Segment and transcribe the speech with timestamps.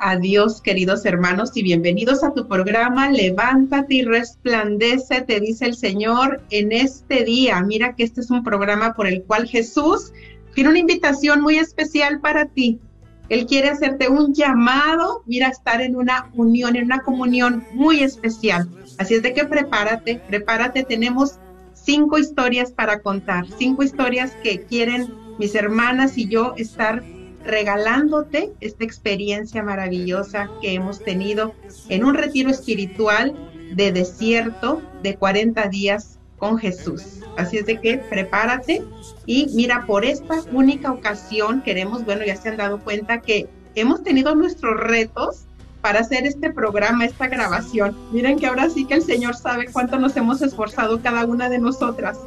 [0.00, 5.74] a Dios, queridos hermanos, y bienvenidos a tu programa Levántate y resplandece, te dice el
[5.74, 7.60] Señor en este día.
[7.60, 10.14] Mira que este es un programa por el cual Jesús
[10.54, 12.80] tiene una invitación muy especial para ti.
[13.28, 18.66] Él quiere hacerte un llamado, mira, estar en una unión, en una comunión muy especial.
[18.96, 20.84] Así es de que prepárate, prepárate.
[20.84, 21.38] Tenemos
[21.74, 27.04] cinco historias para contar, cinco historias que quieren mis hermanas y yo estar
[27.48, 31.54] regalándote esta experiencia maravillosa que hemos tenido
[31.88, 33.34] en un retiro espiritual
[33.74, 37.20] de desierto de 40 días con Jesús.
[37.36, 38.84] Así es de que prepárate
[39.24, 44.02] y mira, por esta única ocasión queremos, bueno, ya se han dado cuenta que hemos
[44.02, 45.46] tenido nuestros retos
[45.80, 47.96] para hacer este programa, esta grabación.
[48.12, 51.58] Miren que ahora sí que el Señor sabe cuánto nos hemos esforzado cada una de
[51.58, 52.18] nosotras,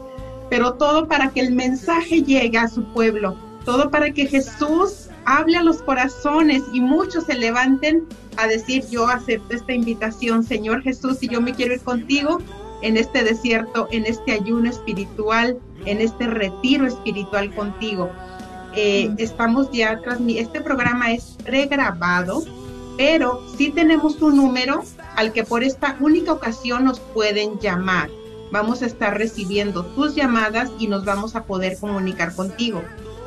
[0.50, 5.58] pero todo para que el mensaje llegue a su pueblo, todo para que Jesús hable
[5.58, 8.06] a los corazones y muchos se levanten
[8.38, 12.40] a decir, yo acepto esta invitación, Señor Jesús, y yo me quiero ir contigo
[12.82, 18.10] en este desierto, en este ayuno espiritual, en este retiro espiritual contigo.
[18.76, 22.44] Eh, estamos ya este programa es pregrabado,
[22.98, 24.84] pero sí tenemos un número
[25.16, 28.10] al que por esta única ocasión nos pueden llamar.
[28.52, 32.82] Vamos a estar recibiendo tus llamadas y nos vamos a poder comunicar contigo.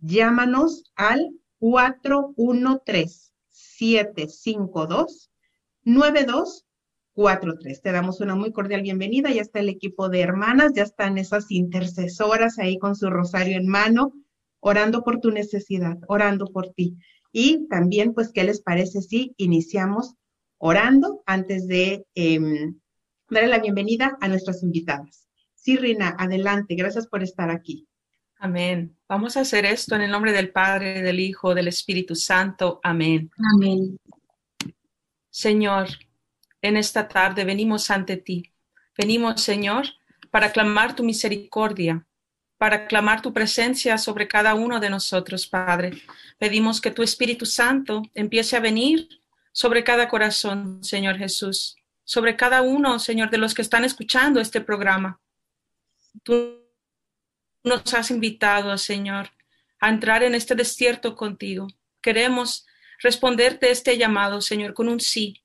[0.00, 1.28] Llámanos al
[1.58, 5.30] 413 752
[5.88, 7.82] 9243.
[7.82, 9.30] Te damos una muy cordial bienvenida.
[9.30, 13.66] Ya está el equipo de hermanas, ya están esas intercesoras ahí con su rosario en
[13.66, 14.12] mano,
[14.60, 16.98] orando por tu necesidad, orando por ti.
[17.32, 20.14] Y también, pues, ¿qué les parece si iniciamos
[20.58, 22.78] orando antes de em,
[23.30, 25.26] darle la bienvenida a nuestras invitadas?
[25.54, 26.74] Sí, Rina, adelante.
[26.74, 27.88] Gracias por estar aquí.
[28.38, 28.94] Amén.
[29.08, 32.78] Vamos a hacer esto en el nombre del Padre, del Hijo, del Espíritu Santo.
[32.82, 33.30] Amén.
[33.54, 33.98] Amén.
[35.38, 35.86] Señor,
[36.62, 38.52] en esta tarde venimos ante ti.
[38.96, 39.86] Venimos, Señor,
[40.32, 42.04] para clamar tu misericordia,
[42.56, 46.02] para clamar tu presencia sobre cada uno de nosotros, Padre.
[46.38, 49.08] Pedimos que tu Espíritu Santo empiece a venir
[49.52, 54.60] sobre cada corazón, Señor Jesús, sobre cada uno, Señor, de los que están escuchando este
[54.60, 55.20] programa.
[56.24, 56.64] Tú
[57.62, 59.30] nos has invitado, Señor,
[59.78, 61.68] a entrar en este desierto contigo.
[62.02, 62.66] Queremos
[62.98, 65.42] responderte este llamado, Señor, con un sí.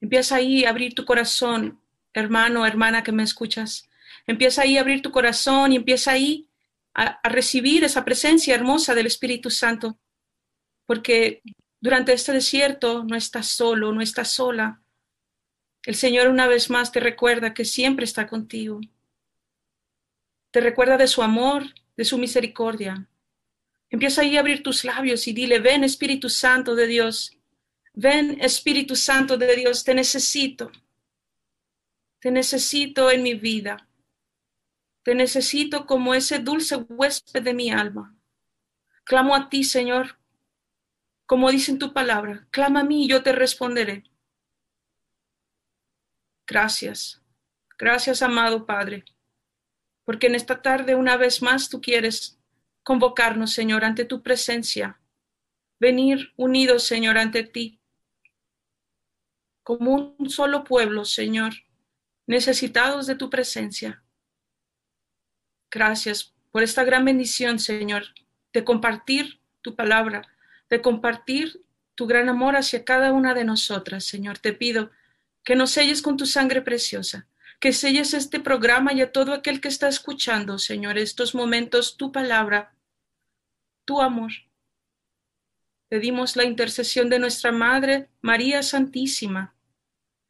[0.00, 1.80] Empieza ahí a abrir tu corazón,
[2.12, 3.88] hermano, hermana que me escuchas.
[4.26, 6.48] Empieza ahí a abrir tu corazón y empieza ahí
[6.94, 9.98] a, a recibir esa presencia hermosa del Espíritu Santo.
[10.86, 11.42] Porque
[11.80, 14.80] durante este desierto no estás solo, no estás sola.
[15.84, 18.80] El Señor una vez más te recuerda que siempre está contigo.
[20.50, 21.64] Te recuerda de su amor,
[21.96, 23.08] de su misericordia.
[23.90, 27.36] Empieza ahí a abrir tus labios y dile, ven Espíritu Santo de Dios,
[27.94, 30.70] ven Espíritu Santo de Dios, te necesito.
[32.20, 33.88] Te necesito en mi vida.
[35.02, 38.16] Te necesito como ese dulce huésped de mi alma.
[39.04, 40.18] Clamo a ti, Señor,
[41.26, 44.04] como dice en tu palabra, clama a mí y yo te responderé.
[46.46, 47.20] Gracias.
[47.78, 49.04] Gracias, amado Padre,
[50.04, 52.35] porque en esta tarde una vez más tú quieres
[52.86, 55.00] convocarnos, Señor, ante tu presencia,
[55.80, 57.80] venir unidos, Señor, ante ti,
[59.64, 61.52] como un solo pueblo, Señor,
[62.28, 64.04] necesitados de tu presencia.
[65.68, 68.04] Gracias por esta gran bendición, Señor,
[68.52, 70.22] de compartir tu palabra,
[70.70, 71.64] de compartir
[71.96, 74.38] tu gran amor hacia cada una de nosotras, Señor.
[74.38, 74.92] Te pido
[75.42, 77.26] que nos selles con tu sangre preciosa,
[77.58, 82.12] que selles este programa y a todo aquel que está escuchando, Señor, estos momentos, tu
[82.12, 82.75] palabra,
[83.86, 84.32] tu amor.
[85.88, 89.54] Pedimos la intercesión de nuestra Madre María Santísima,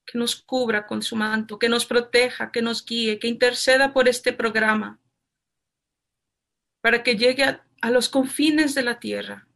[0.05, 4.09] que nos cubra con su manto, que nos proteja, que nos guíe, que interceda por
[4.09, 5.01] este programa,
[6.81, 9.49] para que llegue a, a los confines de la tierra,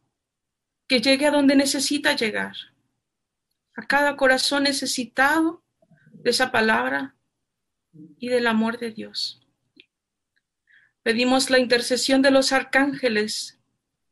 [0.87, 2.55] que llegue a donde necesita llegar,
[3.77, 5.63] a cada corazón necesitado
[6.11, 7.15] de esa palabra
[8.17, 9.39] y del amor de Dios.
[11.03, 13.60] Pedimos la intercesión de los arcángeles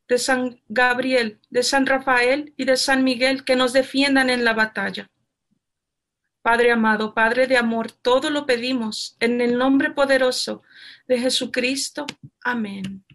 [0.09, 4.53] de San Gabriel, de San Rafael y de San Miguel que nos defiendan en la
[4.53, 5.09] batalla.
[6.41, 10.63] Padre amado, Padre de amor, todo lo pedimos en el nombre poderoso
[11.07, 12.07] de Jesucristo.
[12.41, 13.06] Amén.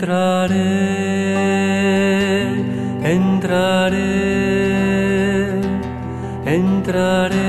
[0.00, 0.56] Entraré,
[3.04, 4.00] entraré,
[6.46, 7.39] entraré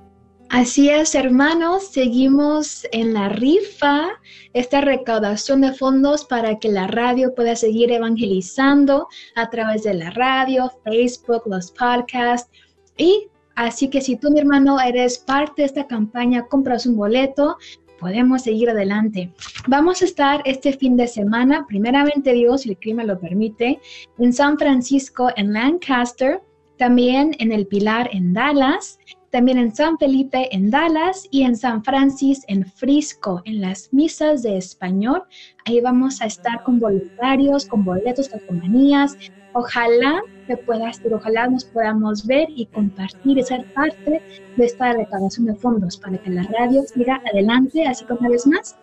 [0.50, 4.10] Así es, hermanos, seguimos en la rifa,
[4.54, 10.12] esta recaudación de fondos para que la radio pueda seguir evangelizando a través de la
[10.12, 12.52] radio, Facebook, los podcasts.
[12.96, 13.26] Y
[13.56, 17.58] así que si tú, mi hermano, eres parte de esta campaña, compras un boleto,
[18.00, 19.34] podemos seguir adelante.
[19.68, 23.80] Vamos a estar este fin de semana, primeramente Dios, si el clima lo permite,
[24.18, 26.42] en San Francisco, en Lancaster,
[26.78, 29.00] también en el Pilar, en Dallas,
[29.34, 34.44] también en San Felipe, en Dallas y en San Francis, en Frisco, en las misas
[34.44, 35.24] de español.
[35.66, 39.18] Ahí vamos a estar con voluntarios, con boletos, calcomanías.
[39.54, 44.22] Ojalá que puedas ir, ojalá nos podamos ver y compartir y ser parte
[44.58, 48.48] de esta recaudación de fondos para que la radio siga adelante, así que una vez
[48.48, 48.76] más,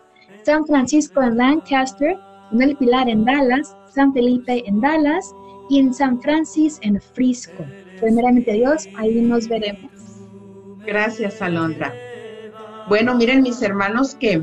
[0.43, 2.17] San Francisco en Lancaster,
[2.51, 5.33] en el Pilar en Dallas, San Felipe en Dallas
[5.69, 7.65] y en San Francisco, en Frisco.
[7.99, 9.91] Primeramente Dios, ahí nos veremos.
[10.85, 11.93] Gracias, Alondra.
[12.87, 14.41] Bueno, miren mis hermanos que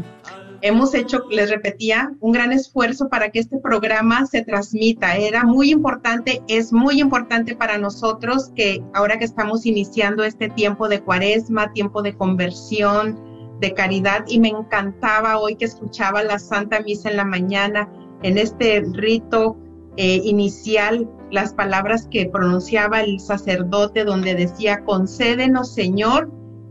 [0.62, 5.16] hemos hecho, les repetía, un gran esfuerzo para que este programa se transmita.
[5.16, 10.88] Era muy importante, es muy importante para nosotros que ahora que estamos iniciando este tiempo
[10.88, 13.18] de cuaresma, tiempo de conversión,
[13.60, 17.88] de caridad, y me encantaba hoy que escuchaba la Santa Misa en la mañana,
[18.22, 19.56] en este rito
[19.96, 26.30] eh, inicial, las palabras que pronunciaba el sacerdote donde decía, concédenos Señor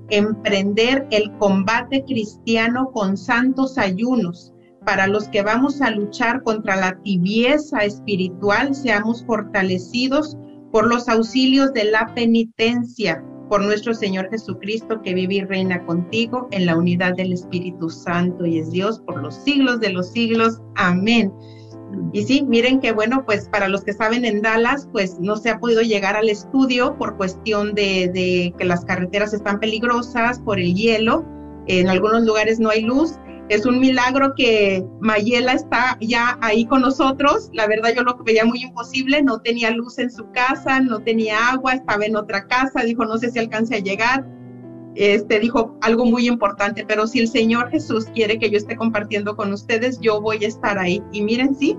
[0.09, 4.53] emprender el combate cristiano con santos ayunos.
[4.85, 10.37] Para los que vamos a luchar contra la tibieza espiritual, seamos fortalecidos
[10.71, 16.47] por los auxilios de la penitencia, por nuestro Señor Jesucristo, que vive y reina contigo
[16.51, 20.61] en la unidad del Espíritu Santo y es Dios por los siglos de los siglos.
[20.75, 21.33] Amén.
[22.13, 25.49] Y sí, miren que bueno, pues para los que saben en Dallas, pues no se
[25.49, 30.73] ha podido llegar al estudio por cuestión de, que las carreteras están peligrosas, por el
[30.73, 31.25] hielo,
[31.67, 33.19] en algunos lugares no hay luz.
[33.49, 37.49] Es un milagro que Mayela está ya ahí con nosotros.
[37.53, 41.51] La verdad yo lo veía muy imposible, no tenía luz en su casa, no tenía
[41.51, 44.25] agua, estaba en otra casa, dijo no sé si alcance a llegar
[44.97, 49.35] este, dijo algo muy importante, pero si el Señor Jesús quiere que yo esté compartiendo
[49.35, 51.03] con ustedes, yo voy a estar ahí.
[51.11, 51.77] Y miren, sí,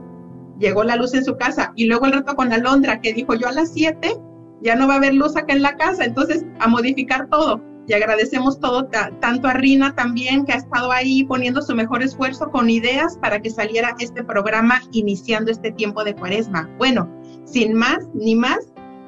[0.59, 1.73] llegó la luz en su casa.
[1.75, 4.17] Y luego el reto con Alondra, que dijo, yo a las 7
[4.63, 7.61] ya no va a haber luz acá en la casa, entonces a modificar todo.
[7.89, 8.87] Y agradecemos todo,
[9.21, 13.41] tanto a Rina también, que ha estado ahí poniendo su mejor esfuerzo con ideas para
[13.41, 16.69] que saliera este programa iniciando este tiempo de cuaresma.
[16.77, 17.11] Bueno,
[17.47, 18.59] sin más ni más,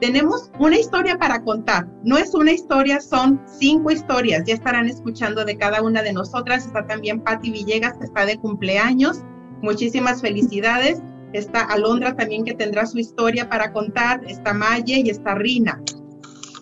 [0.01, 1.87] tenemos una historia para contar.
[2.05, 4.45] No es una historia, son cinco historias.
[4.47, 6.67] Ya estarán escuchando de cada una de nosotras.
[6.67, 9.23] Está también Patti Villegas, que está de cumpleaños.
[9.63, 11.03] Muchísimas felicidades.
[11.35, 14.23] Está Alondra también, que tendrá su historia para contar.
[14.27, 15.81] Está Maye y está Rina.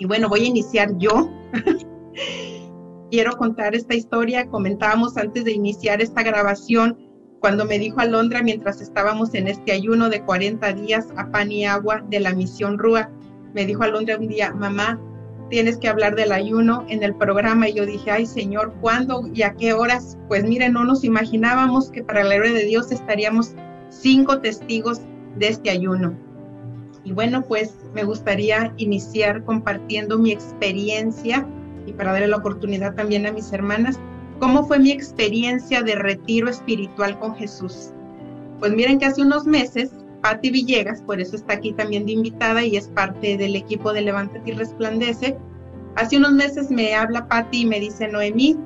[0.00, 1.30] Y bueno, voy a iniciar yo.
[3.10, 4.48] Quiero contar esta historia.
[4.48, 6.98] Comentábamos antes de iniciar esta grabación
[7.40, 11.64] cuando me dijo Alondra mientras estábamos en este ayuno de 40 días a pan y
[11.64, 13.12] agua de la misión Rúa
[13.58, 15.00] me dijo Alondra un día, mamá,
[15.50, 17.68] tienes que hablar del ayuno en el programa.
[17.68, 20.16] Y yo dije, ay Señor, ¿cuándo y a qué horas?
[20.28, 23.54] Pues mire, no nos imaginábamos que para la gloria de Dios estaríamos
[23.88, 25.00] cinco testigos
[25.38, 26.16] de este ayuno.
[27.02, 31.44] Y bueno, pues me gustaría iniciar compartiendo mi experiencia
[31.84, 33.98] y para darle la oportunidad también a mis hermanas,
[34.38, 37.90] cómo fue mi experiencia de retiro espiritual con Jesús.
[38.60, 39.90] Pues miren que hace unos meses
[40.22, 44.02] Patti Villegas, por eso está aquí también de invitada y es parte del equipo de
[44.02, 45.36] Levántate y Resplandece.
[45.96, 48.56] Hace unos meses me habla Patti y me dice, Noemí,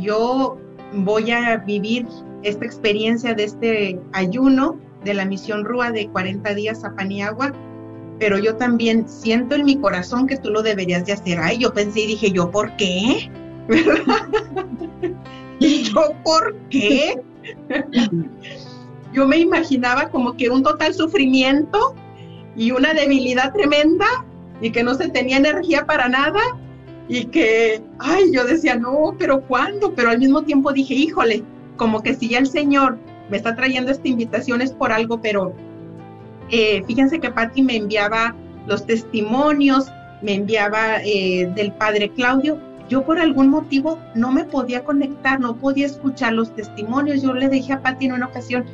[0.00, 0.58] yo
[0.92, 2.06] voy a vivir
[2.42, 7.52] esta experiencia de este ayuno de la misión Rúa de 40 días a Paniagua,
[8.18, 11.38] pero yo también siento en mi corazón que tú lo deberías de hacer.
[11.40, 13.30] Ay, yo pensé y dije, ¿yo por qué?
[15.58, 17.20] ¿Y yo por qué?
[19.14, 21.94] yo me imaginaba como que un total sufrimiento
[22.56, 24.06] y una debilidad tremenda
[24.60, 26.40] y que no se tenía energía para nada
[27.08, 29.94] y que, ay, yo decía, no, pero ¿cuándo?
[29.94, 31.44] Pero al mismo tiempo dije, híjole,
[31.76, 32.98] como que si ya el Señor
[33.30, 35.54] me está trayendo esta invitación es por algo, pero
[36.50, 38.34] eh, fíjense que Patti me enviaba
[38.66, 39.90] los testimonios,
[40.22, 42.58] me enviaba eh, del Padre Claudio.
[42.88, 47.22] Yo por algún motivo no me podía conectar, no podía escuchar los testimonios.
[47.22, 48.64] Yo le dije a Patti en una ocasión,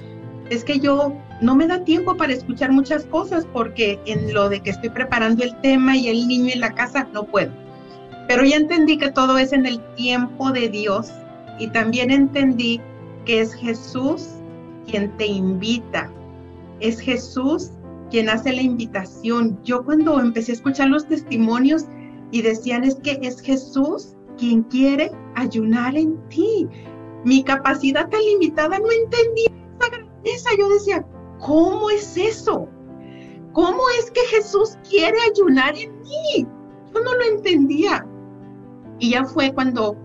[0.51, 4.61] es que yo no me da tiempo para escuchar muchas cosas porque en lo de
[4.61, 7.53] que estoy preparando el tema y el niño en la casa no puedo.
[8.27, 11.11] Pero ya entendí que todo es en el tiempo de Dios
[11.61, 12.81] y también entendí
[13.25, 14.27] que es Jesús
[14.89, 16.11] quien te invita.
[16.81, 17.71] Es Jesús
[18.11, 19.57] quien hace la invitación.
[19.63, 21.85] Yo cuando empecé a escuchar los testimonios
[22.33, 26.67] y decían es que es Jesús quien quiere ayunar en ti.
[27.25, 29.60] Mi capacidad tan limitada no entendía
[30.25, 31.05] esa yo decía,
[31.39, 32.69] ¿cómo es eso?
[33.53, 36.47] ¿Cómo es que Jesús quiere ayunar en mí?
[36.95, 38.07] Yo no lo entendía.
[38.99, 39.97] Y ya fue cuando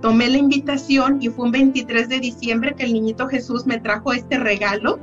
[0.00, 4.12] tomé la invitación y fue un 23 de diciembre que el niñito Jesús me trajo
[4.12, 4.98] este regalo,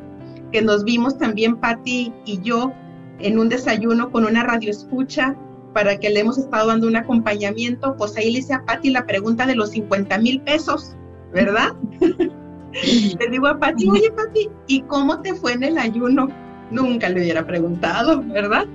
[0.51, 2.71] que nos vimos también Patti y yo
[3.19, 5.35] en un desayuno con una radio escucha
[5.73, 9.05] para que le hemos estado dando un acompañamiento, pues ahí le hice a Patti la
[9.05, 10.95] pregunta de los 50 mil pesos,
[11.33, 11.73] ¿verdad?
[12.73, 16.29] Le digo a Pati, oye Pati, ¿y cómo te fue en el ayuno?
[16.71, 18.67] Nunca le hubiera preguntado, ¿verdad?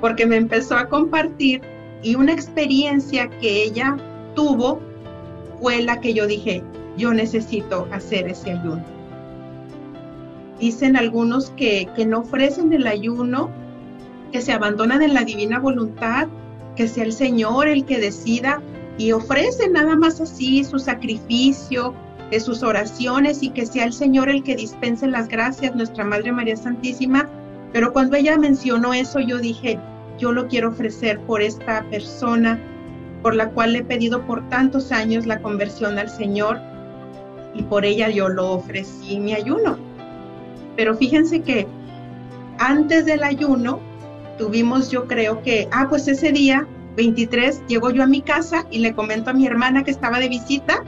[0.00, 1.60] Porque me empezó a compartir
[2.02, 3.96] y una experiencia que ella
[4.34, 4.80] tuvo
[5.60, 6.62] fue la que yo dije,
[6.96, 8.84] yo necesito hacer ese ayuno.
[10.58, 13.50] Dicen algunos que, que no ofrecen el ayuno
[14.32, 16.28] que se abandonan en la divina voluntad,
[16.74, 18.62] que sea el Señor el que decida
[18.98, 21.94] y ofrece nada más así su sacrificio,
[22.32, 26.32] de sus oraciones y que sea el Señor el que dispense las gracias, nuestra Madre
[26.32, 27.28] María Santísima.
[27.74, 29.78] Pero cuando ella mencionó eso, yo dije,
[30.18, 32.58] yo lo quiero ofrecer por esta persona
[33.20, 36.58] por la cual le he pedido por tantos años la conversión al Señor
[37.54, 39.76] y por ella yo lo ofrecí mi ayuno.
[40.74, 41.66] Pero fíjense que
[42.58, 43.78] antes del ayuno
[44.38, 48.78] tuvimos, yo creo que, ah, pues ese día 23 llego yo a mi casa y
[48.78, 50.82] le comento a mi hermana que estaba de visita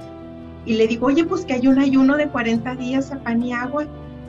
[0.66, 3.52] y le digo, oye, pues que hay un ayuno de 40 días a pan y
[3.52, 3.86] agua.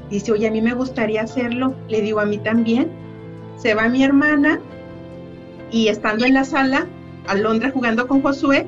[0.10, 1.74] Dice, oye, a mí me gustaría hacerlo.
[1.88, 2.90] Le digo, a mí también.
[3.58, 4.60] Se va mi hermana
[5.72, 6.88] y estando en la sala,
[7.28, 8.68] Alondra jugando con Josué,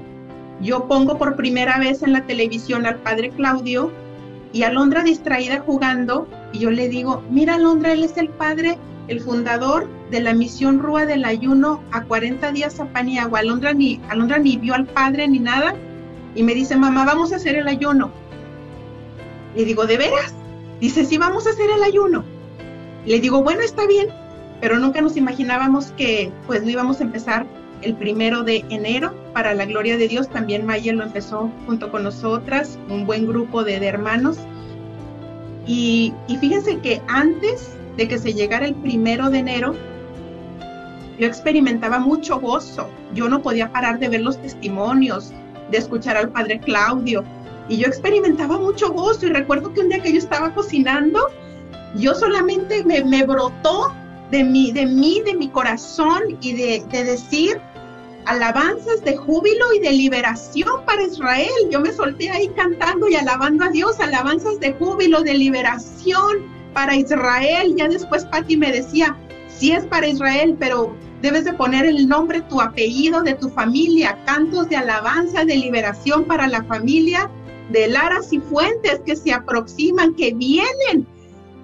[0.61, 3.91] yo pongo por primera vez en la televisión al padre Claudio
[4.51, 9.19] y Alondra distraída jugando y yo le digo, mira Alondra, él es el padre, el
[9.19, 13.39] fundador de la misión Rúa del ayuno a 40 días a pan y agua.
[13.39, 15.75] Alondra ni, Alondra ni vio al padre ni nada
[16.37, 18.11] y me dice, mamá, vamos a hacer el ayuno.
[19.55, 20.35] Le digo, ¿de veras?
[20.79, 22.23] Dice, sí, vamos a hacer el ayuno.
[23.07, 24.09] Le digo, bueno, está bien,
[24.61, 27.47] pero nunca nos imaginábamos que pues no íbamos a empezar
[27.81, 29.15] el primero de enero.
[29.33, 33.63] Para la gloria de Dios, también Maya lo empezó junto con nosotras, un buen grupo
[33.63, 34.37] de, hermanos.
[35.65, 39.73] Y, y fíjense que antes de que se llegara el primero de enero,
[41.17, 42.87] yo experimentaba mucho gozo.
[43.15, 45.33] Yo no podía parar de ver los testimonios,
[45.71, 47.23] de escuchar al padre Claudio.
[47.69, 51.27] Y yo experimentaba mucho gozo y recuerdo que un día que yo estaba cocinando,
[51.95, 53.93] yo solamente me, me brotó
[54.31, 57.59] de mí, de mí, de mi corazón y de, de decir
[58.25, 61.49] alabanzas de júbilo y de liberación para Israel.
[61.71, 66.95] Yo me solté ahí cantando y alabando a Dios, alabanzas de júbilo, de liberación para
[66.95, 67.73] Israel.
[67.75, 69.15] Ya después Patti me decía,
[69.47, 74.17] sí es para Israel, pero debes de poner el nombre, tu apellido de tu familia,
[74.25, 77.29] cantos de alabanza, de liberación para la familia
[77.71, 81.07] de Laras y Fuentes que se aproximan, que vienen.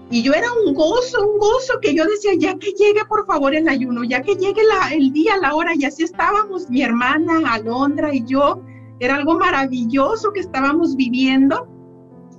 [0.10, 3.56] Y yo era un gozo, un gozo que yo decía, ya que llegue por favor
[3.56, 4.62] el ayuno, ya que llegue
[4.92, 8.62] el día, la hora, y así estábamos, mi hermana Alondra y yo,
[9.00, 11.68] era algo maravilloso que estábamos viviendo.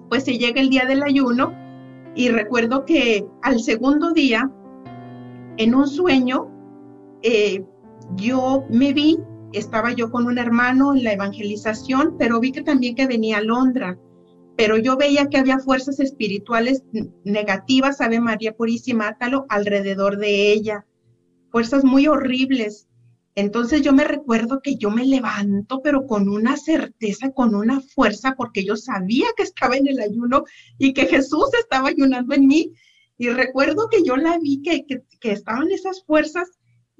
[0.09, 1.53] Pues se llega el día del ayuno
[2.15, 4.49] y recuerdo que al segundo día,
[5.57, 6.54] en un sueño,
[7.25, 7.65] eh,
[8.17, 9.19] yo me vi,
[9.53, 13.99] estaba yo con un hermano en la evangelización, pero vi que también que venía Alondra
[14.57, 16.85] pero yo veía que había fuerzas espirituales
[17.25, 20.87] negativas, Ave María Purísima, átalo, alrededor de ella,
[21.51, 22.87] fuerzas muy horribles.
[23.37, 28.35] Entonces yo me recuerdo que yo me levanto, pero con una certeza, con una fuerza,
[28.37, 30.45] porque yo sabía que estaba en el ayuno
[30.79, 32.73] y que Jesús estaba ayunando en mí.
[33.19, 36.49] Y recuerdo que yo la vi, que, que estaban esas fuerzas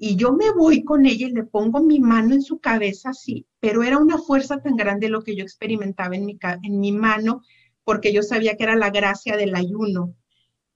[0.07, 3.47] y yo me voy con ella y le pongo mi mano en su cabeza así,
[3.59, 7.41] pero era una fuerza tan grande lo que yo experimentaba en mi, en mi mano,
[7.83, 10.13] porque yo sabía que era la gracia del ayuno.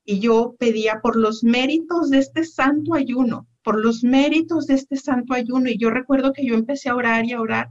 [0.04, 4.96] Y yo pedía por los méritos de este santo ayuno, por los méritos de este
[4.96, 5.70] santo ayuno.
[5.70, 7.70] Y yo recuerdo que yo empecé a orar y a orar.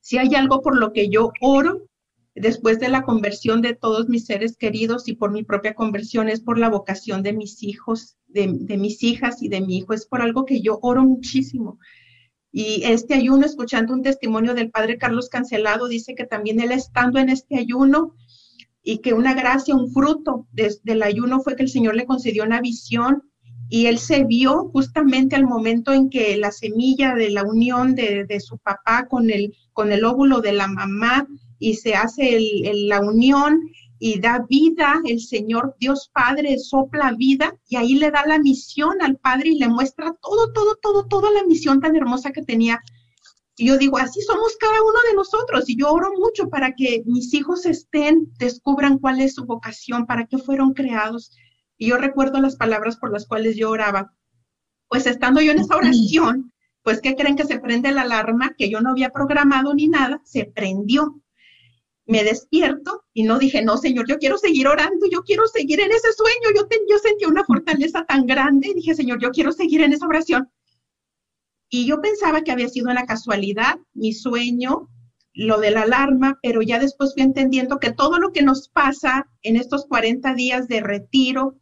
[0.00, 1.89] Si hay algo por lo que yo oro,
[2.34, 6.40] después de la conversión de todos mis seres queridos y por mi propia conversión, es
[6.40, 9.92] por la vocación de mis hijos, de, mis hijas y de mi hijo.
[9.92, 11.78] Es por algo que yo oro muchísimo.
[12.52, 17.18] Y este ayuno, escuchando un testimonio del padre Carlos Cancelado, dice que también él estando
[17.18, 18.14] en este ayuno
[18.82, 22.60] y que una gracia, un fruto del ayuno fue que el Señor le concedió una
[22.60, 23.22] visión
[23.68, 28.24] y él se vio justamente al momento en que la semilla de la unión de,
[28.24, 31.28] de su papá con el, con el óvulo de la mamá
[31.60, 32.40] y se hace
[32.88, 33.70] la unión
[34.00, 39.02] y da vida, el Señor Dios Padre sopla vida y ahí le da la misión
[39.02, 42.80] al Padre y le muestra todo, todo, todo, toda la misión tan hermosa que tenía.
[43.56, 47.02] Y yo digo, así somos cada uno de nosotros y yo oro mucho para que
[47.04, 51.30] mis hijos estén, descubran cuál es su vocación, para qué fueron creados.
[51.76, 54.14] Y yo recuerdo las palabras por las cuales yo oraba.
[54.88, 58.70] Pues estando yo en esa oración, pues ¿qué creen que se prende la alarma que
[58.70, 60.22] yo no había programado ni nada?
[60.24, 61.19] Se prendió
[62.06, 65.92] me despierto y no dije, no, Señor, yo quiero seguir orando, yo quiero seguir en
[65.92, 66.56] ese sueño.
[66.56, 70.06] Yo, yo sentí una fortaleza tan grande y dije, Señor, yo quiero seguir en esa
[70.06, 70.50] oración.
[71.68, 74.88] Y yo pensaba que había sido una casualidad mi sueño,
[75.32, 79.28] lo de la alarma, pero ya después fui entendiendo que todo lo que nos pasa
[79.42, 81.60] en estos 40 días de retiro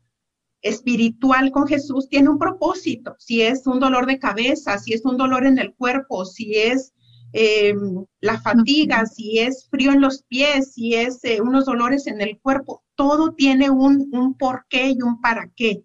[0.63, 3.15] espiritual con Jesús tiene un propósito.
[3.19, 6.95] Si es un dolor de cabeza, si es un dolor en el cuerpo, si es
[7.33, 7.75] eh,
[8.21, 12.39] la fatiga, si es frío en los pies, si es eh, unos dolores en el
[12.41, 15.85] cuerpo, todo tiene un, un porqué y un para qué.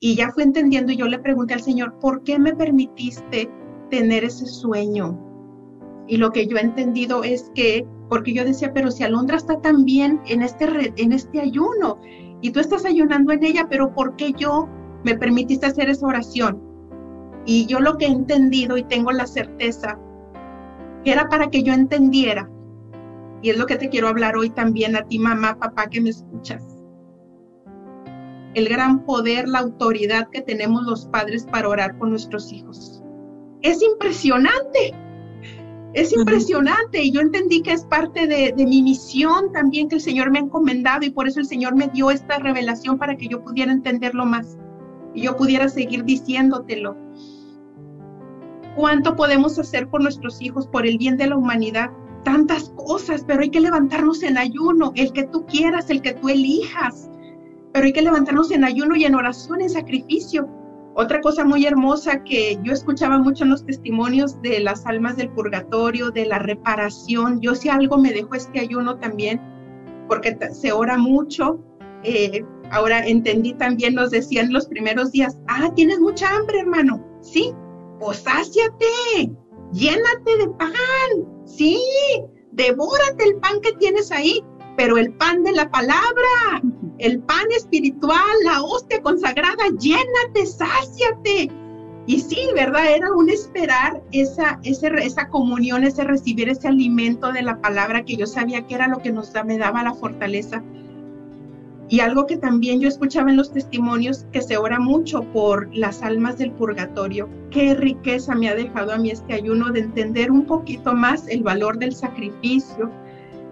[0.00, 3.50] Y ya fue entendiendo y yo le pregunté al Señor, ¿por qué me permitiste
[3.90, 5.18] tener ese sueño?
[6.06, 9.60] Y lo que yo he entendido es que, porque yo decía, pero si Alondra está
[9.60, 12.00] tan bien en este, en este ayuno
[12.40, 14.68] y tú estás ayunando en ella, pero ¿por qué yo
[15.04, 16.62] me permitiste hacer esa oración?
[17.44, 19.98] Y yo lo que he entendido y tengo la certeza
[21.10, 22.50] era para que yo entendiera,
[23.42, 26.10] y es lo que te quiero hablar hoy también a ti, mamá, papá, que me
[26.10, 26.64] escuchas.
[28.54, 33.02] El gran poder, la autoridad que tenemos los padres para orar por nuestros hijos.
[33.62, 34.94] Es impresionante.
[35.94, 40.00] Es impresionante y yo entendí que es parte de, de, mi misión también que el
[40.02, 43.26] Señor me ha encomendado y por eso el Señor me dio esta revelación para que
[43.26, 44.58] yo pudiera entenderlo más
[45.14, 47.07] y yo pudiera seguir diciéndotelo.
[48.78, 51.90] ¿Cuánto podemos hacer por nuestros hijos, por el bien de la humanidad?
[52.22, 56.28] Tantas cosas, pero hay que levantarnos en ayuno, el que tú quieras, el que tú
[56.28, 57.10] elijas,
[57.72, 60.48] pero hay que levantarnos en ayuno y en oración, en sacrificio
[60.94, 65.30] otra cosa muy hermosa que yo escuchaba mucho en los testimonios de las almas del
[65.30, 67.40] purgatorio, de la reparación.
[67.40, 69.40] Yo si algo me dejó este ayuno también,
[70.06, 71.58] porque se ora mucho.
[72.04, 77.04] Eh, ahora entendí también, nos decían los primeros días, ah, tienes mucha hambre, hermano.
[77.20, 77.52] Sí,
[77.98, 79.32] pues sáciate,
[79.72, 81.44] llénate de pan.
[81.44, 81.80] Sí,
[82.52, 84.42] devórate el pan que tienes ahí
[84.78, 86.62] pero el pan de la palabra,
[86.98, 91.50] el pan espiritual, la hostia consagrada, llénate, sáciate.
[92.06, 92.88] Y sí, ¿verdad?
[92.94, 98.28] Era un esperar esa, esa comunión, ese recibir ese alimento de la palabra que yo
[98.28, 100.62] sabía que era lo que nos me daba la fortaleza.
[101.90, 106.02] Y algo que también yo escuchaba en los testimonios, que se ora mucho por las
[106.02, 107.28] almas del purgatorio.
[107.50, 111.42] Qué riqueza me ha dejado a mí este ayuno de entender un poquito más el
[111.42, 112.90] valor del sacrificio,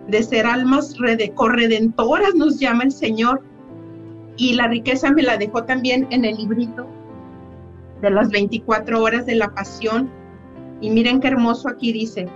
[0.09, 0.94] de ser almas
[1.35, 3.42] corredentoras, nos llama el Señor.
[4.37, 6.87] Y la riqueza me la dejó también en el librito
[8.03, 10.11] de las 24 horas de la pasión.
[10.83, 12.29] Y miren qué hermoso aquí dice,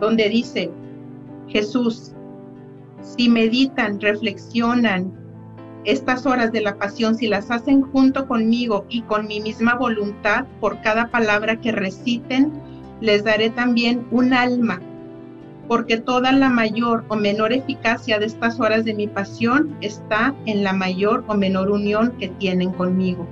[0.00, 0.72] donde dice,
[1.46, 2.11] Jesús,
[3.02, 5.12] si meditan, reflexionan
[5.84, 10.46] estas horas de la pasión, si las hacen junto conmigo y con mi misma voluntad,
[10.60, 12.52] por cada palabra que reciten,
[13.00, 14.80] les daré también un alma
[15.68, 20.64] porque toda la mayor o menor eficacia de estas horas de mi pasión está en
[20.64, 23.26] la mayor o menor unión que tienen conmigo.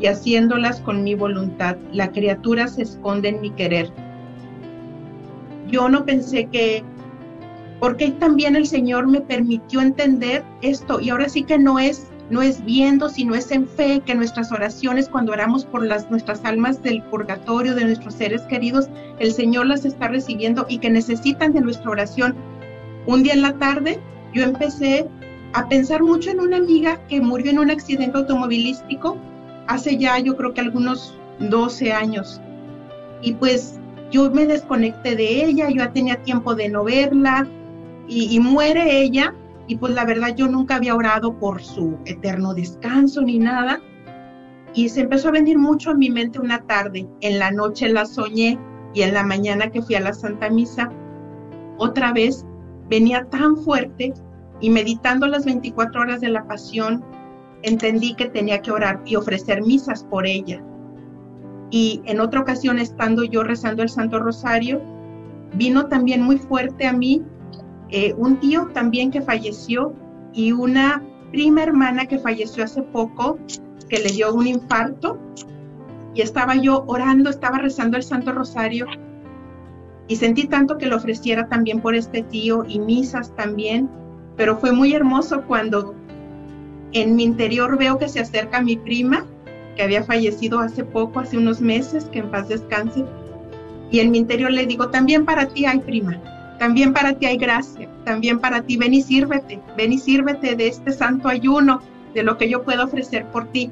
[0.00, 3.90] Y haciéndolas con mi voluntad, la criatura se esconde en mi querer.
[5.68, 6.82] Yo no pensé que,
[7.84, 12.40] porque también el Señor me permitió entender esto, y ahora sí que no es no
[12.40, 16.82] es viendo, sino es en fe que nuestras oraciones, cuando oramos por las, nuestras almas
[16.82, 21.60] del purgatorio, de nuestros seres queridos, el Señor las está recibiendo y que necesitan de
[21.60, 22.34] nuestra oración.
[23.04, 24.00] Un día en la tarde
[24.32, 25.06] yo empecé
[25.52, 29.18] a pensar mucho en una amiga que murió en un accidente automovilístico
[29.66, 32.40] hace ya yo creo que algunos 12 años.
[33.20, 33.78] Y pues
[34.10, 37.46] yo me desconecté de ella, yo ya tenía tiempo de no verla
[38.08, 39.34] y, muere ella
[39.66, 43.80] y pues la verdad yo nunca había orado por su eterno descanso ni nada.
[44.74, 47.08] Y se empezó a venir mucho a mi mente una tarde.
[47.20, 48.58] En la noche la soñé
[48.92, 50.90] y en la mañana que fui a la Santa Misa,
[51.78, 52.44] otra vez
[52.88, 54.12] venía tan fuerte
[54.60, 57.04] y meditando las 24 horas de la pasión,
[57.62, 60.62] entendí que tenía que orar y ofrecer misas por ella.
[61.70, 64.80] Y en otra ocasión, estando yo rezando el Santo Rosario,
[65.54, 67.22] vino también muy fuerte a mí
[67.96, 69.92] eh, un tío también que falleció
[70.32, 73.38] y una prima hermana que falleció hace poco,
[73.88, 75.16] que le dio un infarto.
[76.12, 78.86] Y estaba yo orando, estaba rezando el Santo Rosario
[80.08, 83.88] y sentí tanto que lo ofreciera también por este tío y misas también,
[84.36, 85.94] pero fue muy hermoso cuando
[86.90, 89.24] en mi interior veo que se acerca mi prima,
[89.76, 93.04] que había fallecido hace poco, hace unos meses, que en paz descanse,
[93.92, 96.20] y en mi interior le digo, también para ti hay prima,
[96.64, 100.68] también para ti hay gracia, también para ti ven y sírvete, ven y sírvete de
[100.68, 101.82] este santo ayuno,
[102.14, 103.70] de lo que yo puedo ofrecer por ti.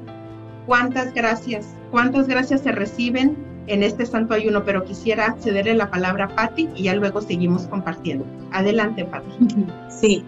[0.67, 6.25] Cuántas gracias, cuántas gracias se reciben en este santo ayuno, pero quisiera cederle la palabra
[6.25, 8.27] a Patti y ya luego seguimos compartiendo.
[8.51, 9.31] Adelante, Patti.
[9.89, 10.23] Sí,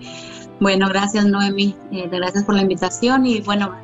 [0.60, 3.76] bueno, gracias Noemi, eh, gracias por la invitación y bueno,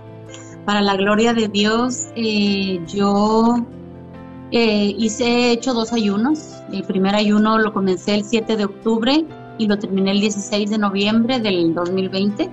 [0.65, 3.63] para la gloria de Dios, eh, yo
[4.51, 6.61] eh, hice, he hecho dos ayunos.
[6.71, 9.25] El primer ayuno lo comencé el 7 de octubre
[9.57, 12.49] y lo terminé el 16 de noviembre del 2020.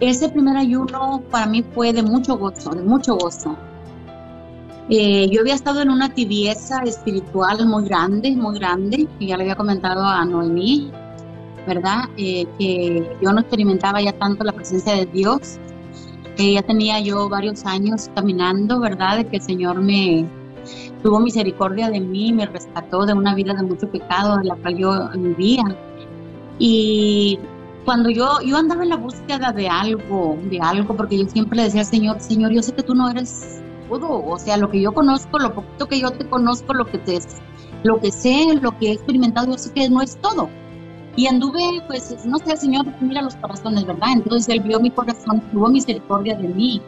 [0.00, 3.56] ese primer ayuno para mí fue de mucho gozo, de mucho gozo.
[4.88, 9.44] Eh, yo había estado en una tibieza espiritual muy grande, muy grande, y ya le
[9.44, 10.92] había comentado a Noemí.
[11.66, 12.04] ¿verdad?
[12.16, 15.58] Eh, que yo no experimentaba ya tanto la presencia de Dios.
[16.38, 19.18] Eh, ya tenía yo varios años caminando, ¿verdad?
[19.18, 20.26] De que el Señor me
[21.02, 24.76] tuvo misericordia de mí, me rescató de una vida de mucho pecado en la cual
[24.76, 25.64] yo vivía.
[26.58, 27.38] Y
[27.84, 31.80] cuando yo, yo andaba en la búsqueda de algo, de algo, porque yo siempre decía
[31.80, 34.92] al Señor, Señor, yo sé que tú no eres todo, o sea, lo que yo
[34.92, 37.20] conozco, lo poquito que yo te conozco, lo que te,
[37.84, 40.50] lo que sé, lo que he experimentado, yo sé que no es todo.
[41.16, 44.08] Y anduve, pues, no sé, Señor mira los corazones, ¿verdad?
[44.12, 46.80] Entonces Él vio mi corazón, tuvo misericordia de mí.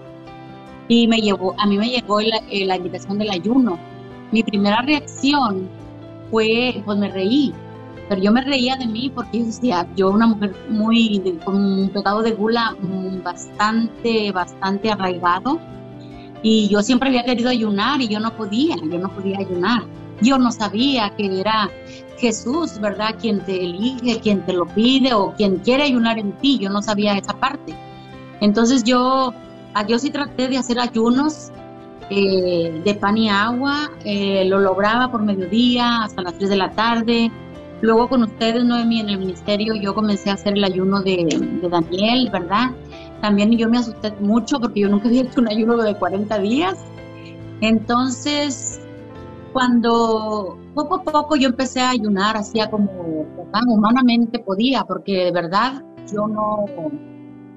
[0.89, 3.79] Y me llevó, a mí me llegó la, eh, la invitación del ayuno.
[4.33, 5.69] Mi primera reacción
[6.31, 7.53] fue, pues me reí,
[8.09, 11.57] pero yo me reía de mí porque yo decía, yo una mujer muy, de- con
[11.57, 15.59] un pecado de gula mm, bastante, bastante arraigado,
[16.43, 19.83] y yo siempre había querido ayunar y yo no podía, yo no podía ayunar.
[20.21, 21.71] Yo no sabía que era
[22.19, 23.15] Jesús, ¿verdad?
[23.21, 26.59] Quien te elige, quien te lo pide o quien quiere ayunar en ti.
[26.59, 27.75] Yo no sabía esa parte.
[28.41, 29.33] Entonces yo,
[29.75, 31.51] ah, yo sí traté de hacer ayunos
[32.11, 33.91] eh, de pan y agua.
[34.05, 37.31] eh, lo lograba por mediodía hasta las 3 de la tarde.
[37.81, 41.69] Luego con ustedes, Noemi, en el ministerio, yo comencé a hacer el ayuno de, de
[41.69, 42.73] Daniel, ¿verdad?
[43.21, 46.77] También yo me asusté mucho porque yo nunca había hecho un ayuno de 40 días.
[47.61, 48.81] Entonces,
[49.59, 55.33] cuando poco a poco yo empecé a ayunar, hacía como tan humanamente podía, porque de
[55.33, 56.65] verdad yo no,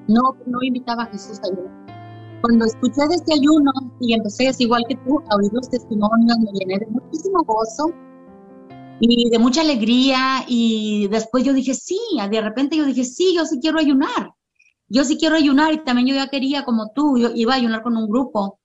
[0.08, 2.42] no, no invitaba a Jesús a ayunar.
[2.42, 6.40] Cuando escuché de este ayuno y empecé, es igual que tú, a oír los testimonios,
[6.40, 7.94] me llené de muchísimo gozo
[9.00, 12.00] y de mucha alegría y después yo dije, sí,
[12.32, 14.34] de repente yo dije, sí, yo sí quiero ayunar.
[14.90, 17.84] Yo sí quiero ayunar y también yo ya quería, como tú, yo iba a ayunar
[17.84, 18.60] con un grupo.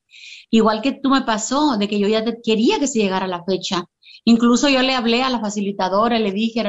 [0.51, 3.45] Igual que tú me pasó, de que yo ya te- quería que se llegara la
[3.45, 3.85] fecha.
[4.25, 6.63] Incluso yo le hablé a la facilitadora, le dije,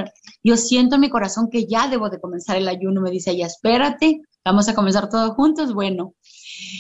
[0.44, 3.02] yo siento en mi corazón que ya debo de comenzar el ayuno.
[3.02, 5.74] Me dice, ya espérate, vamos a comenzar todos juntos.
[5.74, 6.14] Bueno,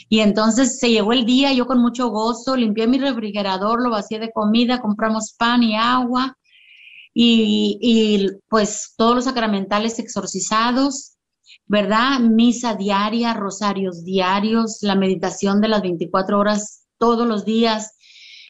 [0.09, 4.19] y entonces se llegó el día, yo con mucho gozo, limpié mi refrigerador, lo vacié
[4.19, 6.37] de comida, compramos pan y agua
[7.13, 11.17] y, y pues todos los sacramentales exorcizados,
[11.65, 12.19] ¿verdad?
[12.19, 17.97] Misa diaria, rosarios diarios, la meditación de las 24 horas todos los días.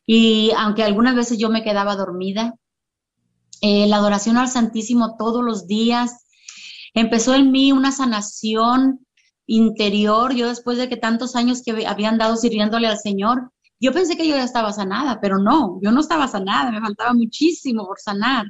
[0.05, 2.53] Y aunque algunas veces yo me quedaba dormida,
[3.61, 6.27] eh, la adoración al Santísimo todos los días.
[6.93, 9.05] Empezó en mí una sanación
[9.47, 10.33] interior.
[10.35, 14.27] Yo después de que tantos años que habían dado sirviéndole al Señor, yo pensé que
[14.27, 18.45] yo ya estaba sanada, pero no, yo no estaba sanada, me faltaba muchísimo por sanar.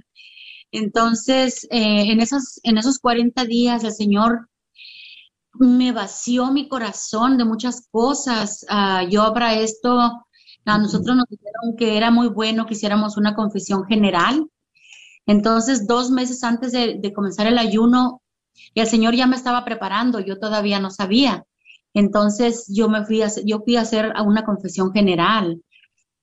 [0.72, 4.50] Entonces, eh, en, esos, en esos 40 días el Señor
[5.60, 8.66] me vació mi corazón de muchas cosas.
[8.70, 10.00] Ah, yo para esto,
[10.66, 14.50] a nosotros nos dijeron que era muy bueno que hiciéramos una confesión general.
[15.26, 18.22] Entonces, dos meses antes de, de comenzar el ayuno,
[18.76, 21.46] el Señor ya me estaba preparando, yo todavía no sabía.
[21.94, 25.62] Entonces, yo me fui a, yo fui a hacer una confesión general.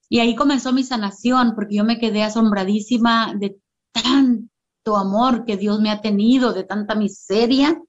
[0.08, 3.56] Y ahí comenzó mi sanación, porque yo me quedé asombradísima de
[3.92, 7.80] tanto amor que Dios me ha tenido, de tanta miseria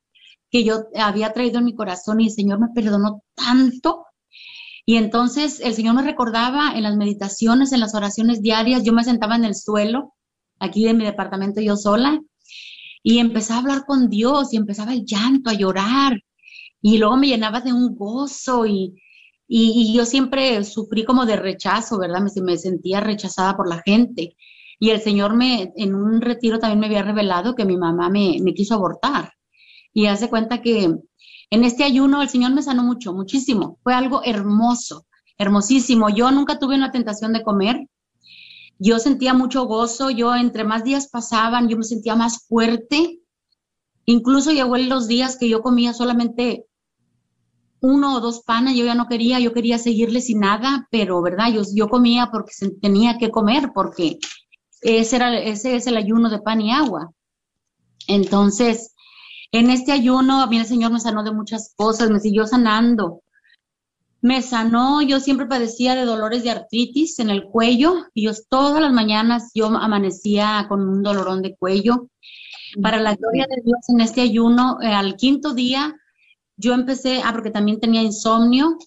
[0.55, 4.05] que yo había traído en mi corazón y el Señor me perdonó tanto.
[4.85, 9.03] Y entonces el Señor me recordaba en las meditaciones, en las oraciones diarias, yo me
[9.03, 10.13] sentaba en el suelo,
[10.57, 12.21] aquí en mi departamento yo sola,
[13.03, 16.21] y empezaba a hablar con Dios y empezaba el llanto, a llorar,
[16.81, 18.93] y luego me llenaba de un gozo y,
[19.49, 22.21] y, y yo siempre sufrí como de rechazo, ¿verdad?
[22.21, 24.37] Me, me sentía rechazada por la gente.
[24.79, 28.37] Y el Señor me, en un retiro también me había revelado que mi mamá me,
[28.41, 29.33] me quiso abortar.
[29.95, 30.93] Y hace cuenta que
[31.49, 33.79] en este ayuno el Señor me sanó mucho, muchísimo.
[33.81, 35.05] Fue algo hermoso,
[35.37, 36.09] hermosísimo.
[36.09, 37.87] Yo nunca tuve una tentación de comer.
[38.77, 40.09] Yo sentía mucho gozo.
[40.09, 43.21] Yo entre más días pasaban, yo me sentía más fuerte.
[44.03, 46.65] Incluso llegó en los días que yo comía solamente
[47.79, 51.53] uno o dos panes, yo ya no quería, yo quería seguirle sin nada, pero verdad,
[51.73, 54.17] yo, comía porque tenía que comer, porque
[54.81, 57.11] ese es el ayuno de pan y agua.
[58.07, 58.94] Entonces,
[59.59, 63.21] en este ayuno, a mí el Señor me sanó de muchas cosas, me siguió sanando.
[64.21, 68.81] Me sanó, yo siempre padecía de dolores de artritis en el cuello y yo todas
[68.81, 72.09] las mañanas yo amanecía con un dolorón de cuello.
[72.81, 75.95] Para la gloria de Dios en este ayuno, eh, al quinto día,
[76.57, 78.77] yo empecé, ah, porque también tenía insomnio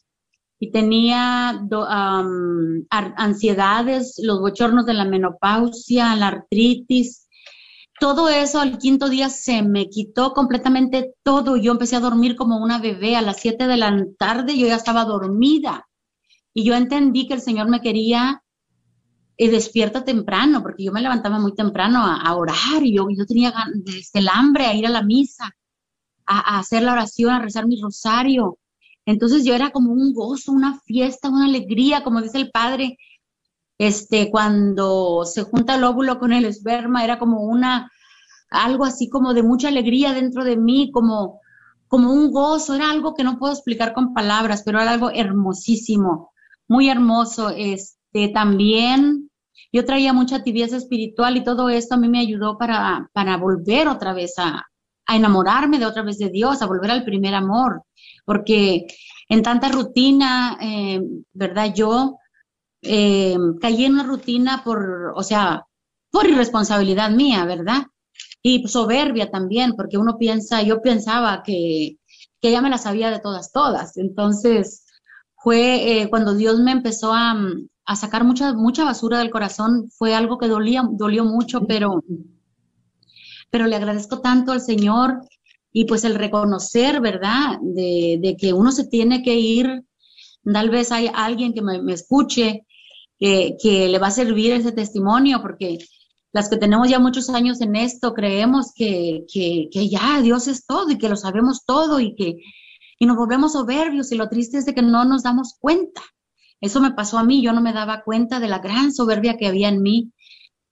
[0.58, 7.27] y tenía ar- ansiedades, los bochornos de la menopausia, la artritis.
[8.00, 11.56] Todo eso al quinto día se me quitó completamente todo.
[11.56, 13.16] Yo empecé a dormir como una bebé.
[13.16, 15.88] A las siete de la tarde yo ya estaba dormida.
[16.54, 18.42] Y yo entendí que el Señor me quería
[19.36, 23.54] eh, despierta temprano, porque yo me levantaba muy temprano a, orar y yo, tenía
[23.86, 25.52] este, el hambre a ir a la misa,
[26.26, 28.58] a, a hacer la oración, a rezar mi rosario.
[29.06, 32.98] Entonces yo era como un gozo, una fiesta, una alegría, como dice el padre,
[33.78, 37.90] este, cuando se junta el óvulo con el esperma, era como una,
[38.50, 41.40] algo así como de mucha alegría dentro de mí, como,
[41.86, 46.32] como un gozo, era algo que no puedo explicar con palabras, pero era algo hermosísimo,
[46.66, 47.50] muy hermoso.
[47.50, 49.30] Este, también
[49.72, 53.86] yo traía mucha tibieza espiritual y todo esto a mí me ayudó para, para volver
[53.86, 54.66] otra vez a,
[55.06, 57.82] a enamorarme de otra vez de Dios, a volver al primer amor,
[58.24, 58.86] porque
[59.28, 61.00] en tanta rutina, eh,
[61.32, 61.72] ¿verdad?
[61.74, 62.18] Yo
[62.82, 65.66] eh, caí en una rutina por, o sea,
[66.10, 67.82] por irresponsabilidad mía, ¿verdad?
[68.42, 71.98] Y soberbia también, porque uno piensa, yo pensaba que,
[72.40, 73.96] que ya me la sabía de todas, todas.
[73.96, 74.84] Entonces,
[75.36, 77.36] fue eh, cuando Dios me empezó a,
[77.84, 82.02] a sacar mucha, mucha basura del corazón, fue algo que dolía, dolió mucho, pero,
[83.50, 85.20] pero le agradezco tanto al Señor
[85.72, 87.58] y pues el reconocer, ¿verdad?
[87.62, 89.84] De, de que uno se tiene que ir,
[90.44, 92.66] tal vez hay alguien que me, me escuche,
[93.18, 95.78] que, le va a servir ese testimonio, porque
[96.32, 100.90] las que tenemos ya muchos años en esto creemos que, que, ya Dios es todo
[100.90, 102.36] y que lo sabemos todo y que
[103.00, 106.02] y nos volvemos soberbios y lo triste es de que no nos damos cuenta.
[106.60, 109.46] Eso me pasó a mí, yo no me daba cuenta de la gran soberbia que
[109.46, 110.12] había en mí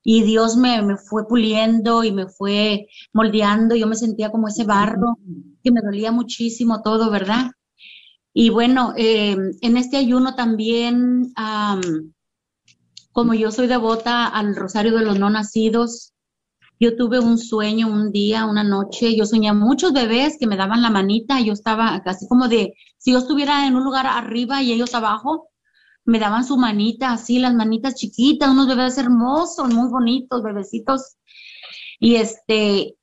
[0.03, 4.65] y Dios me, me fue puliendo y me fue moldeando, yo me sentía como ese
[4.65, 5.19] barro
[5.63, 7.53] que me dolía muchísimo todo, ¿verdad?
[8.33, 11.81] Y bueno, eh, en este ayuno también, am,
[13.17, 16.13] como yo soy devota al Rosario de los No Nacidos,
[16.79, 20.83] yo tuve un sueño un día, una noche, yo soñé muchos bebés que me daban
[20.83, 24.71] la manita, yo estaba casi como de, si yo estuviera en un lugar arriba y
[24.71, 25.49] ellos abajo,
[26.05, 31.17] me daban su manita, así, las manitas chiquitas, unos bebés hermosos, muy bonitos, bebecitos,
[31.99, 32.99] y este,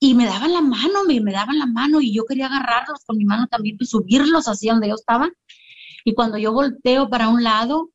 [0.00, 3.16] y me daban la mano, me, me daban la mano, y yo quería agarrarlos con
[3.16, 5.30] mi mano también subirlos así donde yo estaba,
[6.04, 7.91] y cuando yo volteo para un lado,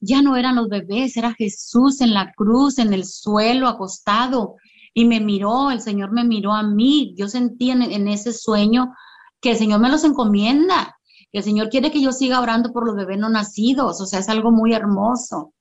[0.00, 4.56] ya no eran los bebés, era Jesús en la cruz, en el suelo, acostado,
[4.94, 8.94] y me miró, el Señor me miró a mí, yo sentí en, ese sueño
[9.40, 10.96] que el Señor me los encomienda,
[11.30, 14.20] que el Señor quiere que yo siga orando por los bebés no nacidos, o sea,
[14.20, 15.52] es algo muy hermoso,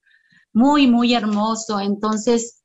[0.53, 1.81] muy, muy hermoso.
[1.81, 2.63] Entonces,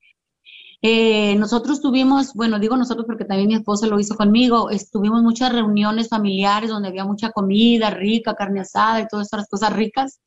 [0.82, 5.52] eh, nosotros tuvimos, bueno, digo nosotros porque también mi esposa lo hizo conmigo, estuvimos muchas
[5.52, 10.20] reuniones familiares donde había mucha comida rica, carne asada y todas estas cosas ricas,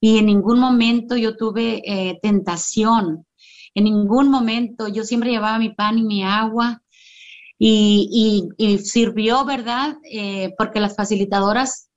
[0.00, 3.26] y en ningún momento yo tuve eh, tentación,
[3.74, 6.82] en ningún momento, yo siempre llevaba mi pan y mi agua,
[7.58, 9.96] y, sirvió, ¿verdad?
[10.10, 11.88] Eh, porque las facilitadoras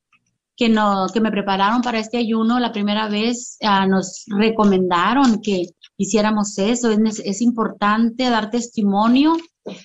[0.55, 5.67] que, no, que me prepararon para este ayuno la primera vez ah, nos recomendaron que
[5.97, 6.91] hiciéramos eso.
[6.91, 9.37] Es, es importante dar testimonio,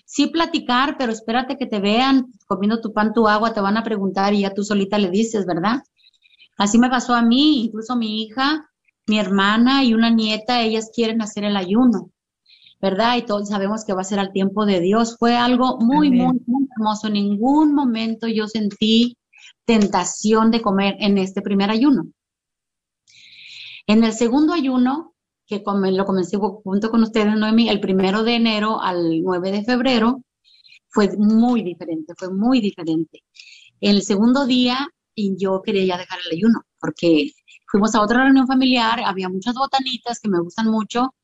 [0.05, 3.85] sí platicar, pero espérate que te vean comiendo tu pan, tu agua, te van a
[3.85, 5.83] preguntar y ya tú solita le dices, ¿verdad?
[6.57, 8.71] Así me pasó a mí, incluso mi hija,
[9.07, 12.11] mi hermana y una nieta, ellas quieren hacer el ayuno.
[12.81, 13.17] ¿verdad?
[13.17, 15.17] Y todos sabemos que va a ser al tiempo de Dios.
[15.19, 16.27] Fue algo muy, Amén.
[16.27, 17.07] muy, muy hermoso.
[17.07, 19.17] En ningún momento yo sentí
[19.65, 22.07] tentación de comer en este primer ayuno.
[23.87, 25.15] En el segundo ayuno,
[25.47, 30.23] que lo comencé junto con ustedes, Noemi, el primero de enero al 9 de febrero,
[30.89, 33.23] fue muy diferente, fue muy diferente.
[33.81, 37.33] El segundo día, y yo quería ya dejar el ayuno, porque
[37.69, 41.15] fuimos a otra reunión familiar, había muchas botanitas que me gustan mucho,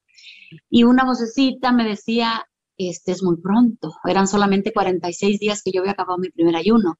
[0.70, 2.44] y una vocecita me decía,
[2.78, 6.96] este es muy pronto, eran solamente 46 días que yo había acabado mi primer ayuno.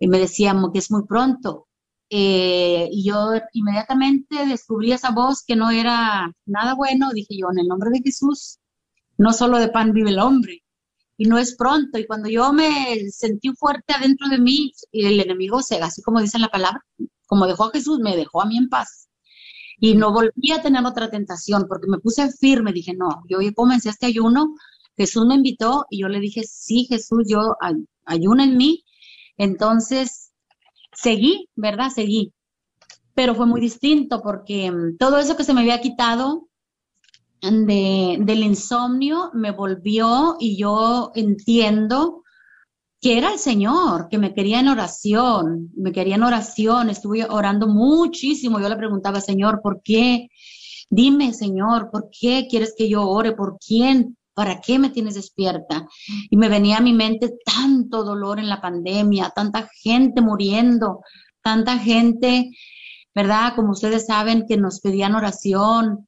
[0.00, 1.68] Y me decía "Mo, que es muy pronto.
[2.10, 7.10] Eh, y yo inmediatamente descubrí esa voz que no era nada bueno.
[7.12, 8.58] Dije yo, en el nombre de Jesús,
[9.18, 10.62] no solo de pan vive el hombre.
[11.20, 11.98] Y no es pronto.
[11.98, 16.38] Y cuando yo me sentí fuerte adentro de mí, el enemigo se, así como dice
[16.38, 16.80] la palabra,
[17.26, 19.08] como dejó a Jesús, me dejó a mí en paz.
[19.78, 22.72] Y no volví a tener otra tentación porque me puse firme.
[22.72, 24.54] Dije, no, yo comencé este ayuno.
[24.96, 28.84] Jesús me invitó y yo le dije, sí, Jesús, yo ay- ayuno en mí.
[29.36, 30.32] Entonces,
[30.94, 31.90] seguí, ¿verdad?
[31.90, 32.32] Seguí.
[33.14, 36.49] Pero fue muy distinto porque mm, todo eso que se me había quitado
[37.42, 42.22] de, del insomnio me volvió y yo entiendo
[43.00, 47.66] que era el Señor, que me quería en oración, me quería en oración, estuve orando
[47.66, 48.60] muchísimo.
[48.60, 50.28] Yo le preguntaba, Señor, ¿por qué?
[50.90, 53.32] Dime, Señor, ¿por qué quieres que yo ore?
[53.32, 54.18] ¿Por quién?
[54.34, 55.86] ¿Para qué me tienes despierta?
[56.28, 61.00] Y me venía a mi mente tanto dolor en la pandemia, tanta gente muriendo,
[61.42, 62.50] tanta gente,
[63.14, 63.54] ¿verdad?
[63.56, 66.06] Como ustedes saben, que nos pedían oración.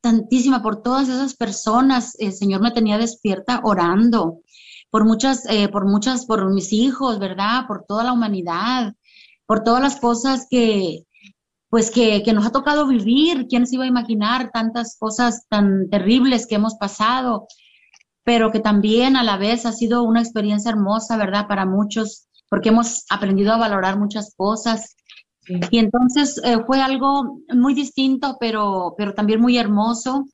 [0.00, 2.16] Tantísima por todas esas personas.
[2.18, 4.40] El Señor me tenía despierta orando
[4.90, 7.66] por muchas, eh, por muchas, por mis hijos, ¿verdad?
[7.66, 8.94] Por toda la humanidad,
[9.46, 11.04] por todas las cosas que,
[11.68, 13.46] pues que, que nos ha tocado vivir.
[13.48, 17.46] ¿Quién se iba a imaginar tantas cosas tan terribles que hemos pasado?
[18.24, 21.46] Pero que también a la vez ha sido una experiencia hermosa, ¿verdad?
[21.46, 24.96] Para muchos, porque hemos aprendido a valorar muchas cosas.
[25.70, 30.26] Y entonces eh, fue algo muy distinto, pero, pero también muy hermoso.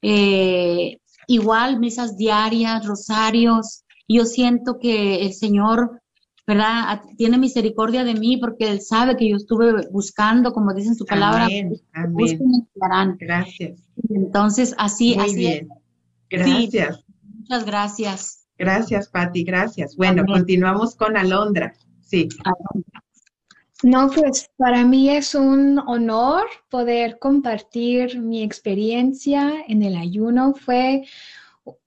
[0.00, 3.84] Eh, igual misas diarias, rosarios.
[4.08, 6.00] Yo siento que el Señor,
[6.46, 7.02] ¿verdad?
[7.16, 11.06] Tiene misericordia de mí porque Él sabe que yo estuve buscando, como dice en su
[11.06, 13.16] palabra, Amén, amén.
[13.20, 13.80] Gracias.
[14.08, 15.68] Entonces, así, Muy así bien.
[16.28, 16.96] Gracias.
[16.96, 17.02] Sí,
[17.38, 18.38] muchas gracias.
[18.58, 19.96] Gracias, Patti, gracias.
[19.96, 20.34] Bueno, Amén.
[20.34, 21.74] continuamos con Alondra.
[22.00, 22.28] Sí.
[23.82, 30.54] No, pues para mí es un honor poder compartir mi experiencia en el ayuno.
[30.54, 31.02] Fue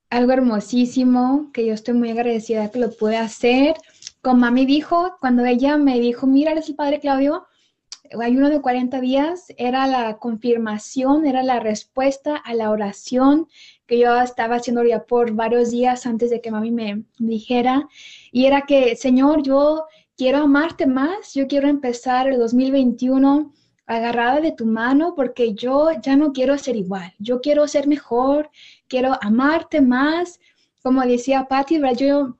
[0.09, 3.75] algo hermosísimo que yo estoy muy agradecida que lo pude hacer.
[4.21, 7.45] Como mami dijo, cuando ella me dijo, mira, eres el padre Claudio,
[8.21, 13.47] ayuno de 40 días era la confirmación, era la respuesta a la oración
[13.87, 17.87] que yo estaba haciendo ya por varios días antes de que mami me dijera.
[18.31, 19.85] Y era que, Señor, yo
[20.17, 23.53] quiero amarte más, yo quiero empezar el 2021
[23.87, 28.49] agarrada de tu mano porque yo ya no quiero ser igual, yo quiero ser mejor,
[28.87, 30.39] quiero amarte más.
[30.81, 31.97] Como decía ¿verdad?
[31.97, 32.37] yo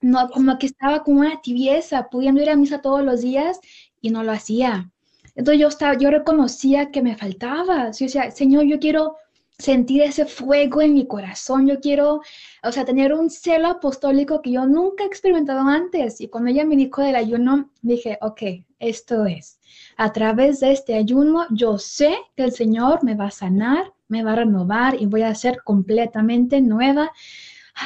[0.00, 3.58] no, como que estaba con una tibieza, pudiendo ir a misa todos los días
[4.00, 4.90] y no lo hacía.
[5.34, 7.90] Entonces yo estaba, yo reconocía que me faltaba.
[7.90, 9.16] Yo decía, Señor, yo quiero
[9.58, 12.20] sentir ese fuego en mi corazón, yo quiero,
[12.62, 16.20] o sea, tener un celo apostólico que yo nunca he experimentado antes.
[16.20, 18.42] Y cuando ella me dijo del ayuno, dije, ok,
[18.78, 19.58] esto es.
[19.96, 24.22] A través de este ayuno, yo sé que el Señor me va a sanar, me
[24.22, 27.10] va a renovar y voy a ser completamente nueva.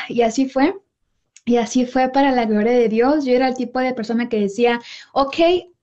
[0.09, 0.77] Y así fue.
[1.45, 3.25] Y así fue para la gloria de Dios.
[3.25, 4.81] Yo era el tipo de persona que decía,
[5.13, 5.37] ok,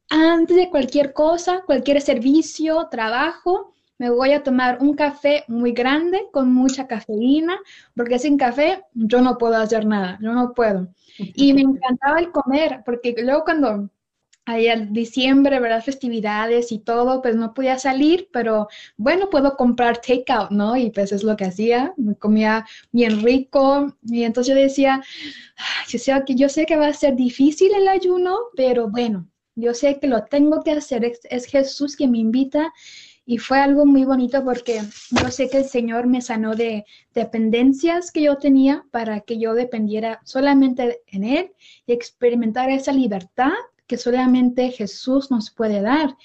[0.09, 6.27] antes de cualquier cosa, cualquier servicio, trabajo, me voy a tomar un café muy grande
[6.31, 7.59] con mucha cafeína,
[7.95, 10.87] porque sin café yo no puedo hacer nada, yo no puedo.
[11.17, 13.89] Y me encantaba el comer, porque luego cuando
[14.47, 15.83] hay el diciembre, ¿verdad?
[15.83, 20.77] Festividades y todo, pues no podía salir, pero bueno, puedo comprar takeout, ¿no?
[20.77, 25.03] Y pues es lo que hacía, me comía bien rico y entonces yo decía,
[25.89, 29.73] yo sé que, yo sé que va a ser difícil el ayuno, pero bueno, yo
[29.73, 32.71] sé que lo tengo que hacer, es, es Jesús que me invita
[33.29, 38.09] y fue algo muy bonito porque yo sé que el Señor me sanó de dependencias
[38.09, 41.51] que yo tenía para que yo dependiera solamente en Él
[41.85, 43.51] y experimentar esa libertad
[43.85, 46.15] que solamente Jesús nos puede dar.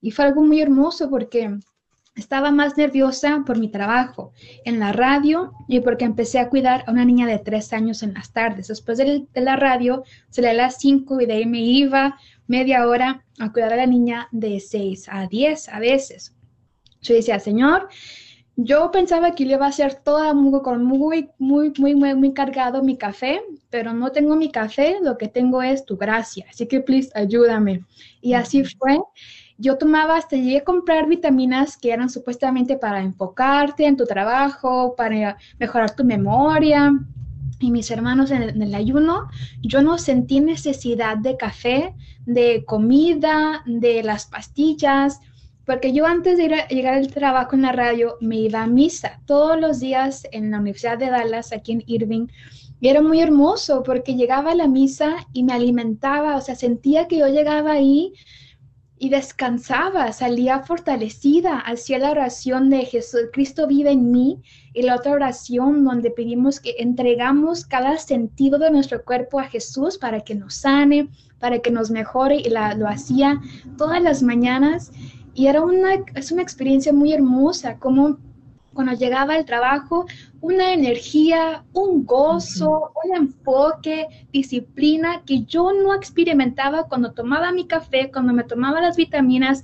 [0.00, 1.58] Y fue algo muy hermoso porque
[2.14, 4.32] estaba más nerviosa por mi trabajo
[4.64, 8.14] en la radio y porque empecé a cuidar a una niña de tres años en
[8.14, 8.68] las tardes.
[8.68, 12.86] Después de, de la radio, salía a las cinco y de ahí me iba media
[12.86, 16.32] hora a cuidar a la niña de seis a diez a veces.
[17.06, 17.88] Yo decía, Señor,
[18.56, 22.32] yo pensaba que le iba a hacer toda muy, con muy, muy, muy, muy, muy
[22.32, 26.46] cargado mi café, pero no tengo mi café, lo que tengo es tu gracia.
[26.48, 27.84] Así que, please, ayúdame.
[28.22, 28.98] Y así fue.
[29.58, 34.94] Yo tomaba, hasta llegué a comprar vitaminas que eran supuestamente para enfocarte en tu trabajo,
[34.96, 36.92] para mejorar tu memoria.
[37.60, 39.28] Y mis hermanos en el, en el ayuno,
[39.60, 41.94] yo no sentí necesidad de café,
[42.24, 45.20] de comida, de las pastillas
[45.66, 49.60] porque yo antes de llegar al trabajo en la radio me iba a misa todos
[49.60, 52.28] los días en la Universidad de Dallas, aquí en Irving,
[52.80, 57.08] y era muy hermoso porque llegaba a la misa y me alimentaba, o sea, sentía
[57.08, 58.12] que yo llegaba ahí
[58.98, 64.40] y descansaba, salía fortalecida, hacía la oración de Jesús, Cristo vive en mí,
[64.72, 69.98] y la otra oración donde pedimos que entregamos cada sentido de nuestro cuerpo a Jesús
[69.98, 71.08] para que nos sane,
[71.38, 73.40] para que nos mejore, y la, lo hacía
[73.76, 74.92] todas las mañanas.
[75.36, 78.16] Y era una, es una experiencia muy hermosa, como
[78.72, 80.06] cuando llegaba al trabajo,
[80.40, 88.10] una energía, un gozo, un enfoque, disciplina que yo no experimentaba cuando tomaba mi café,
[88.10, 89.62] cuando me tomaba las vitaminas.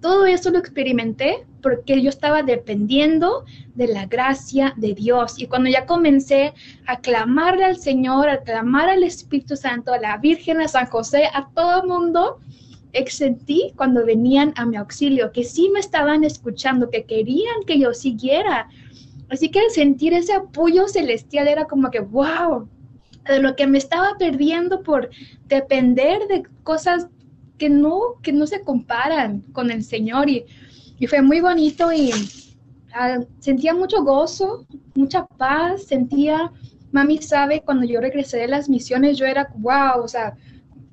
[0.00, 3.44] Todo eso lo experimenté porque yo estaba dependiendo
[3.74, 5.40] de la gracia de Dios.
[5.40, 6.54] Y cuando ya comencé
[6.86, 11.24] a clamarle al Señor, a clamar al Espíritu Santo, a la Virgen, a San José,
[11.34, 12.38] a todo el mundo,
[13.08, 17.94] sentí cuando venían a mi auxilio, que sí me estaban escuchando, que querían que yo
[17.94, 18.68] siguiera.
[19.30, 22.68] Así que al sentir ese apoyo celestial era como que, wow,
[23.26, 25.10] de lo que me estaba perdiendo por
[25.46, 27.08] depender de cosas
[27.58, 30.30] que no, que no se comparan con el Señor.
[30.30, 30.44] Y,
[30.98, 32.10] y fue muy bonito y,
[32.94, 36.50] ah, sentía mucho gozo, mucha paz, sentía,
[36.90, 40.36] mami sabe, cuando yo regresé de las misiones, yo era, wow, o sea,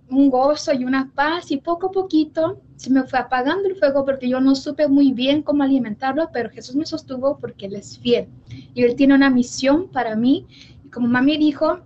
[0.10, 4.06] un gozo y una paz y poco a poquito se me fue apagando el fuego
[4.06, 7.98] porque yo no supe muy bien cómo alimentarlo, pero Jesús me sostuvo porque Él es
[8.00, 8.28] fiel
[8.74, 10.46] y Él tiene una misión para mí.
[10.84, 11.80] Y como mami dijo,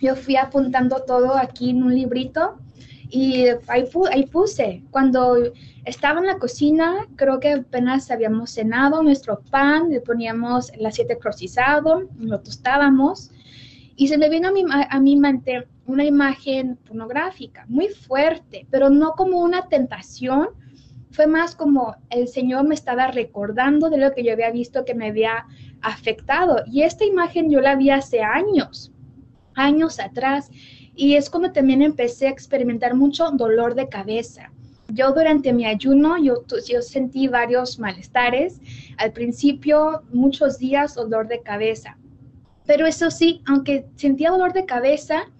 [0.00, 2.58] yo fui apuntando todo aquí en un librito
[3.08, 5.36] y ahí, puse, cuando
[5.84, 11.16] estaba en la cocina, creo que apenas habíamos cenado nuestro pan, le poníamos el aceite
[11.16, 13.30] procesado, lo tostábamos
[13.94, 18.90] y se me vino a mi, a mi mente una imagen pornográfica muy fuerte, pero
[18.90, 20.48] no como una tentación,
[21.10, 24.94] fue más como el Señor me estaba recordando de lo que yo había visto que
[24.94, 25.46] me había
[25.80, 26.62] afectado.
[26.66, 28.92] Y esta imagen yo la vi hace años,
[29.54, 30.50] años atrás,
[30.94, 34.50] y es cuando también empecé a experimentar mucho dolor de cabeza.
[34.88, 38.60] Yo durante mi ayuno, yo, yo sentí varios malestares.
[38.98, 41.96] Al principio, muchos días dolor de cabeza.
[42.66, 45.30] Pero eso sí, aunque sentía dolor de cabeza,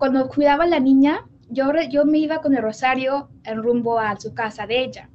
[0.00, 4.18] cuando cuidaba a la niña, yo, yo me iba con el rosario en rumbo a
[4.18, 5.10] su casa de ella.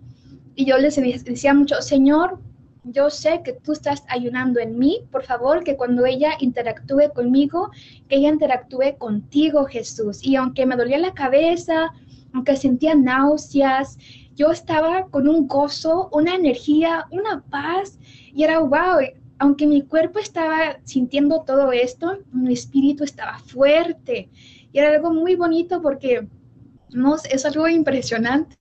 [0.53, 2.39] Y yo les decía mucho, Señor,
[2.83, 7.71] yo sé que tú estás ayunando en mí, por favor, que cuando ella interactúe conmigo,
[8.07, 10.23] que ella interactúe contigo, Jesús.
[10.23, 11.91] Y aunque me dolía la cabeza,
[12.31, 13.97] aunque sentía náuseas,
[14.35, 17.97] yo estaba con un gozo, una energía, una paz,
[18.35, 18.99] y era wow,
[19.39, 24.29] aunque mi cuerpo estaba sintiendo todo esto, mi espíritu estaba fuerte
[24.75, 26.27] y era algo muy bonito porque
[26.91, 28.57] no, es algo impresionante.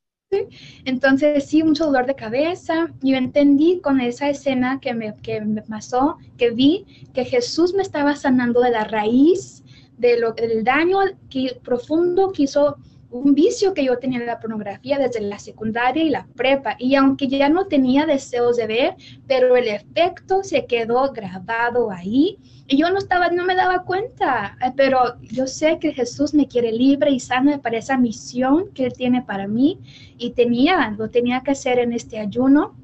[0.85, 2.87] Entonces, sí, mucho dolor de cabeza.
[3.03, 7.83] Yo entendí con esa escena que me, que me pasó, que vi que Jesús me
[7.83, 9.65] estaba sanando de la raíz
[9.99, 10.99] de lo, del daño
[11.29, 12.77] que, profundo que hizo
[13.15, 16.75] un vicio que yo tenía de la pornografía desde la secundaria y la prepa.
[16.81, 18.97] Y aunque ya no tenía deseos de ver,
[19.29, 22.39] pero el efecto se quedó grabado ahí.
[22.67, 26.49] Y yo no estaba, no me daba cuenta, eh, pero yo sé que Jesús me
[26.49, 29.79] quiere libre y sana para esa misión que Él tiene para mí.
[30.19, 32.75] Y tenía, lo tenía que hacer en este ayuno.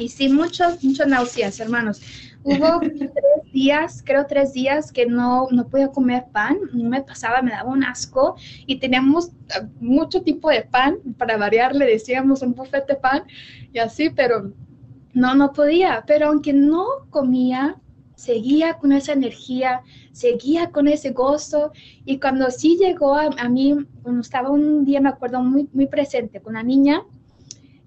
[0.00, 2.00] Y sí, muchos, muchas náuseas, hermanos.
[2.46, 3.10] Hubo tres
[3.52, 7.72] días, creo tres días, que no, no podía comer pan, no me pasaba, me daba
[7.72, 8.36] un asco
[8.66, 13.24] y teníamos eh, mucho tipo de pan, para variar le decíamos un buffet de pan
[13.72, 14.52] y así, pero
[15.12, 16.04] no, no podía.
[16.06, 17.80] Pero aunque no comía,
[18.14, 19.80] seguía con esa energía,
[20.12, 21.72] seguía con ese gozo
[22.04, 23.74] y cuando sí llegó a, a mí,
[24.04, 27.02] cuando estaba un día, me acuerdo muy, muy presente con la niña,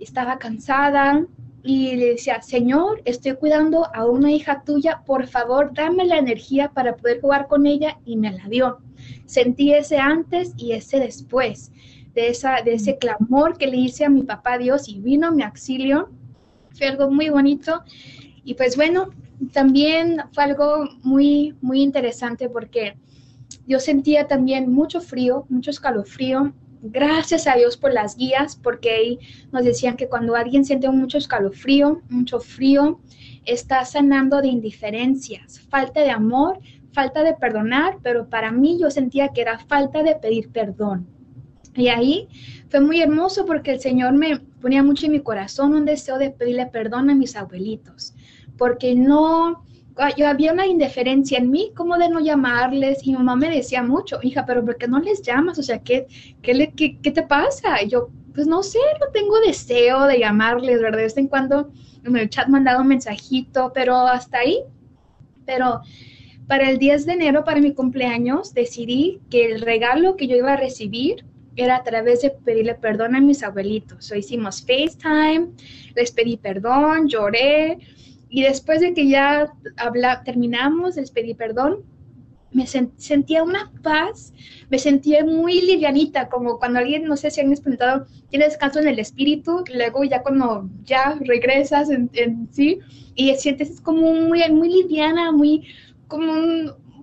[0.01, 1.26] estaba cansada,
[1.70, 6.72] y le decía, Señor, estoy cuidando a una hija tuya, por favor, dame la energía
[6.72, 8.80] para poder jugar con ella y me la dio.
[9.28, 11.72] Sentí ese antes y ese después
[12.15, 15.43] de, esa, de ese clamor que le hice a mi papá Dios y vino mi
[15.43, 16.09] auxilio.
[16.72, 17.84] Fue algo muy bonito
[18.43, 19.11] y pues bueno,
[19.53, 22.97] también fue algo muy, muy interesante porque
[23.67, 26.51] yo sentía también mucho frío, mucho escalofrío
[26.82, 29.19] gracias a Dios por las guías, porque ahí
[29.51, 32.99] nos decían que cuando alguien siente mucho escalofrío, mucho frío,
[33.45, 36.59] está sanando de indiferencias, falta de amor,
[36.91, 41.07] falta de perdonar, pero para mí yo sentía que era falta de pedir perdón.
[41.75, 42.27] Y ahí
[42.69, 46.32] fue muy hermoso porque el Señor me ponía mucho en mi corazón un deseo de
[46.32, 48.13] pedirle perdón a mis abuelitos,
[48.57, 49.63] porque no,
[50.15, 54.19] yo había una indiferencia en mí, como de no llamarles, y mamá me decía mucho,
[54.21, 55.59] hija, pero ¿por qué no les llamas?
[55.59, 56.07] O sea, ¿qué,
[56.41, 57.81] qué, qué, qué te pasa?
[57.83, 60.97] Yo, pues no sé, no tengo deseo de llamarles, ¿verdad?
[60.97, 61.71] De vez en cuando
[62.05, 64.63] en el chat mandado un mensajito, pero hasta ahí.
[65.45, 65.81] Pero
[66.47, 70.53] para el 10 de enero, para mi cumpleaños, decidí que el regalo que yo iba
[70.53, 71.25] a recibir
[71.55, 74.11] era a través de pedirle perdón a mis abuelitos.
[74.11, 75.49] O hicimos FaceTime,
[75.95, 77.77] les pedí perdón, lloré,
[78.30, 81.84] y después de que ya habla, terminamos, les pedí perdón,
[82.51, 84.34] me sentía una paz,
[84.69, 88.88] me sentía muy livianita, como cuando alguien, no sé si han experimentado, tiene descanso en
[88.88, 92.09] el espíritu, luego ya cuando ya regresas en,
[92.51, 92.80] sí,
[93.15, 95.67] y sientes como muy, muy liviana, muy,
[96.07, 96.34] como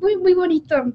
[0.00, 0.92] muy, muy bonito.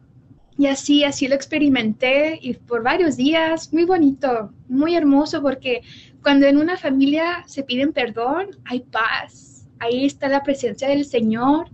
[0.58, 5.82] Y así, así lo experimenté y por varios días, muy bonito, muy hermoso, porque
[6.22, 9.51] cuando en una familia se piden perdón, hay paz,
[9.82, 11.70] ahí está la presencia del Señor.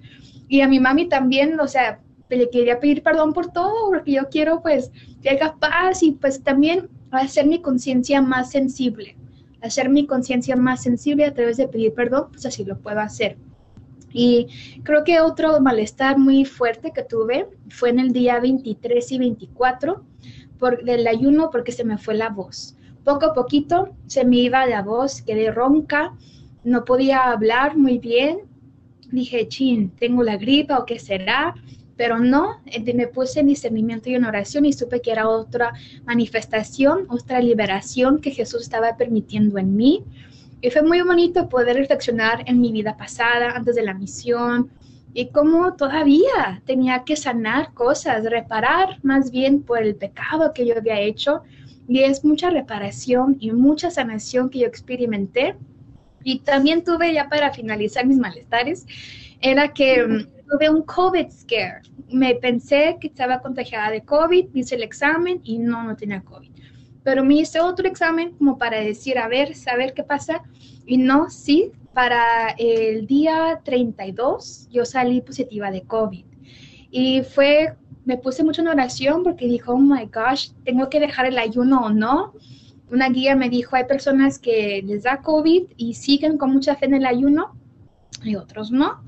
[0.47, 1.99] Y a mi mami también, o sea,
[2.29, 4.91] le quería pedir perdón por todo, porque yo quiero pues
[5.21, 9.15] que haga paz y pues también hacer mi conciencia más sensible,
[9.61, 13.37] hacer mi conciencia más sensible a través de pedir perdón, pues así lo puedo hacer.
[14.11, 14.47] Y
[14.83, 20.03] creo que otro malestar muy fuerte que tuve fue en el día 23 y 24
[20.57, 22.75] por, del ayuno porque se me fue la voz.
[23.03, 26.13] Poco a poquito se me iba la voz, quedé ronca,
[26.67, 28.41] no podía hablar muy bien
[29.11, 31.55] dije, chin, tengo la gripa o qué será,
[31.95, 35.73] pero no, eh, me puse en discernimiento y en oración y supe que era otra
[36.05, 40.03] manifestación, otra liberación que Jesús estaba permitiendo en mí.
[40.61, 44.69] Y fue muy bonito poder reflexionar en mi vida pasada, antes de la misión,
[45.13, 50.75] y cómo todavía tenía que sanar cosas, reparar más bien por el pecado que yo
[50.77, 51.41] había hecho.
[51.87, 55.55] Y es mucha reparación y mucha sanación que yo experimenté.
[56.27, 58.85] Y también tuve ya para finalizar mis malestares,
[59.39, 61.81] era que mm, tuve un COVID scare.
[62.09, 66.51] Me pensé que estaba contagiada de COVID, hice el examen y no, no tenía COVID
[67.07, 70.43] pero me hice otro examen como para decir, a ver, saber qué pasa.
[70.85, 76.25] Y no, sí, para el día 32 yo salí positiva de COVID.
[76.91, 81.27] Y fue, me puse mucho en oración porque dijo, oh my gosh, tengo que dejar
[81.27, 82.33] el ayuno o no.
[82.89, 86.85] Una guía me dijo, hay personas que les da COVID y siguen con mucha fe
[86.85, 87.55] en el ayuno
[88.23, 89.03] y otros no.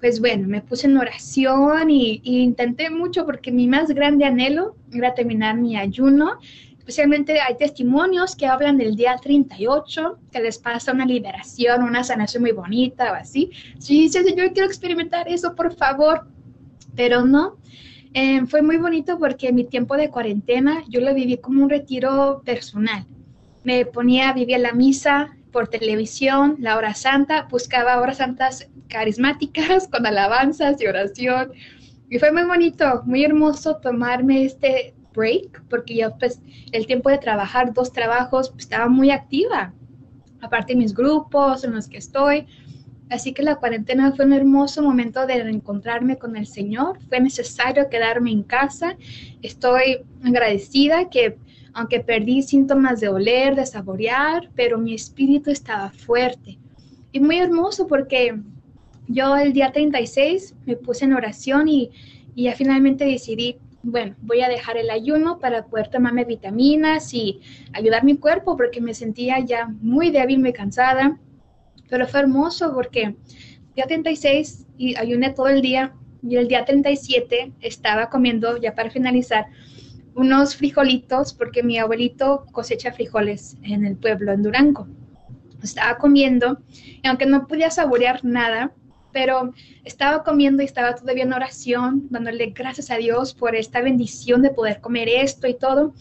[0.00, 5.14] Pues bueno, me puse en oración y, intenté mucho porque mi más grande anhelo era
[5.14, 6.38] terminar mi ayuno
[6.84, 12.42] Especialmente hay testimonios que hablan del día 38, que les pasa una liberación, una sanación
[12.42, 13.50] muy bonita o así.
[13.78, 16.26] Sí, dice, Señor, quiero experimentar eso, por favor.
[16.94, 17.56] Pero no,
[18.12, 22.42] eh, fue muy bonito porque mi tiempo de cuarentena yo lo viví como un retiro
[22.44, 23.06] personal.
[23.64, 30.06] Me ponía, vivía la misa por televisión, la hora santa, buscaba horas santas carismáticas con
[30.06, 31.52] alabanzas y oración.
[32.10, 36.40] Y fue muy bonito, muy hermoso tomarme este break, porque yo pues
[36.72, 39.72] el tiempo de trabajar dos trabajos pues, estaba muy activa,
[40.40, 42.46] aparte de mis grupos en los que estoy.
[43.10, 46.98] Así que la cuarentena fue un hermoso momento de reencontrarme con el Señor.
[47.08, 48.96] Fue necesario quedarme en casa.
[49.42, 51.36] Estoy agradecida que
[51.74, 56.58] aunque perdí síntomas de oler, de saborear, pero mi espíritu estaba fuerte.
[57.12, 58.40] Y muy hermoso porque
[59.08, 61.90] yo el día 36 me puse en oración y,
[62.34, 67.40] y ya finalmente decidí bueno, voy a dejar el ayuno para poder tomarme vitaminas y
[67.74, 71.18] ayudar mi cuerpo porque me sentía ya muy débil, muy cansada.
[71.90, 73.14] Pero fue hermoso porque
[73.76, 75.92] día 36 y ayuné todo el día
[76.26, 79.46] y el día 37 estaba comiendo, ya para finalizar,
[80.14, 84.86] unos frijolitos porque mi abuelito cosecha frijoles en el pueblo, en Durango.
[85.62, 86.58] Estaba comiendo
[87.02, 88.72] y aunque no podía saborear nada,
[89.12, 89.54] pero
[89.84, 94.50] estaba comiendo y estaba todavía en oración, dándole gracias a Dios por esta bendición de
[94.50, 95.94] poder comer esto y todo.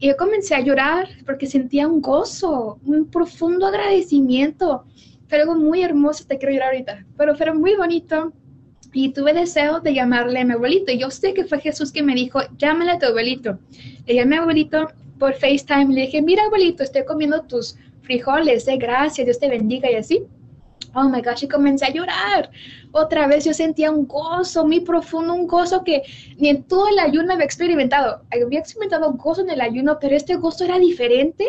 [0.00, 4.84] Y yo comencé a llorar porque sentía un gozo, un profundo agradecimiento.
[5.28, 8.32] Fue algo muy hermoso, te quiero llorar ahorita, pero fue muy bonito.
[8.92, 10.92] Y tuve deseo de llamarle a mi abuelito.
[10.92, 13.58] Yo sé que fue Jesús que me dijo, llámale a tu abuelito.
[14.06, 15.94] Le llamé a mi abuelito por FaceTime.
[15.94, 20.26] Le dije, mira abuelito, estoy comiendo tus frijoles, de gracias, Dios te bendiga y así
[20.94, 22.50] oh my gosh, y comencé a llorar.
[22.92, 26.02] Otra vez yo sentía un gozo muy profundo, un gozo que
[26.36, 28.22] ni en todo el ayuno había experimentado.
[28.30, 31.46] Había experimentado gozo en el ayuno, pero este gozo era diferente.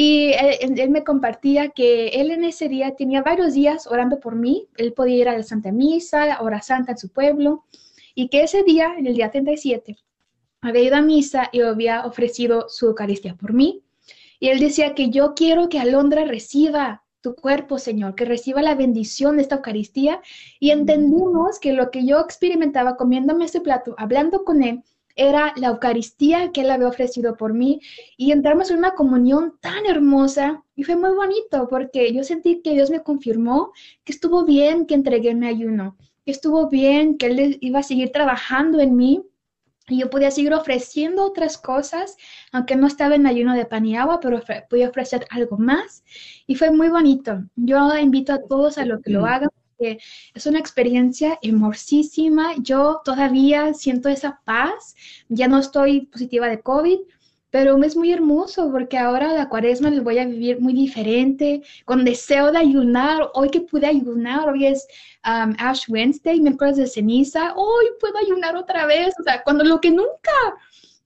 [0.00, 0.30] Y
[0.60, 4.68] él, me compartía que él en ese día tenía varios días orando por mí.
[4.76, 7.64] Él podía ir a la Santa Misa, hora santa en su pueblo.
[8.14, 9.96] Y que ese día, en el día 37,
[10.60, 13.82] había ido a misa y había ofrecido su Eucaristía por mí.
[14.38, 18.76] Y él decía que yo quiero que Alondra reciba tu cuerpo, Señor, que reciba la
[18.76, 20.22] bendición de esta Eucaristía.
[20.60, 24.84] Y entendimos que lo que yo experimentaba comiéndome ese plato, hablando con Él,
[25.18, 27.80] era la Eucaristía que Él había ofrecido por mí.
[28.16, 32.72] Y entramos en una comunión tan hermosa y fue muy bonito porque yo sentí que
[32.72, 33.72] Dios me confirmó
[34.04, 38.12] que estuvo bien que entregué mi ayuno, que estuvo bien que Él iba a seguir
[38.12, 39.24] trabajando en mí
[39.88, 42.16] y yo podía seguir ofreciendo otras cosas,
[42.52, 46.04] aunque no estaba en ayuno de pan y agua, pero podía ofrecer algo más.
[46.46, 47.42] Y fue muy bonito.
[47.56, 49.98] Yo invito a todos a lo que lo hagan, porque
[50.34, 52.54] es una experiencia hermosísima.
[52.58, 54.94] Yo todavía siento esa paz.
[55.28, 56.98] Ya no estoy positiva de COVID,
[57.50, 62.04] pero es muy hermoso porque ahora la cuaresma les voy a vivir muy diferente, con
[62.04, 63.30] deseo de ayunar.
[63.34, 64.86] Hoy que pude ayunar, hoy es
[65.24, 69.14] um, Ash Wednesday, miércoles de ceniza, hoy puedo ayunar otra vez.
[69.18, 70.32] O sea, cuando lo que nunca,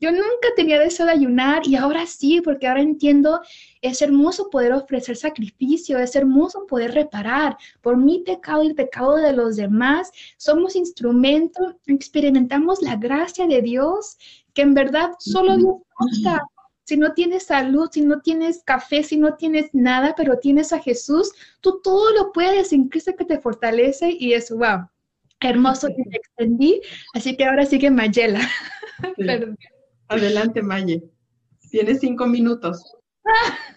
[0.01, 3.41] yo nunca tenía deseo de ayunar y ahora sí, porque ahora entiendo,
[3.83, 9.17] es hermoso poder ofrecer sacrificio, es hermoso poder reparar por mi pecado y el pecado
[9.17, 10.11] de los demás.
[10.37, 14.17] Somos instrumento, experimentamos la gracia de Dios
[14.55, 16.43] que en verdad solo Dios basta.
[16.85, 20.81] Si no tienes salud, si no tienes café, si no tienes nada, pero tienes a
[20.81, 24.89] Jesús, tú todo lo puedes en Cristo que te fortalece y es wow.
[25.41, 26.81] Hermoso que te extendí,
[27.15, 28.41] así que ahora sigue Mayela.
[30.09, 31.03] Adelante, Maye.
[31.71, 32.95] Tienes cinco minutos.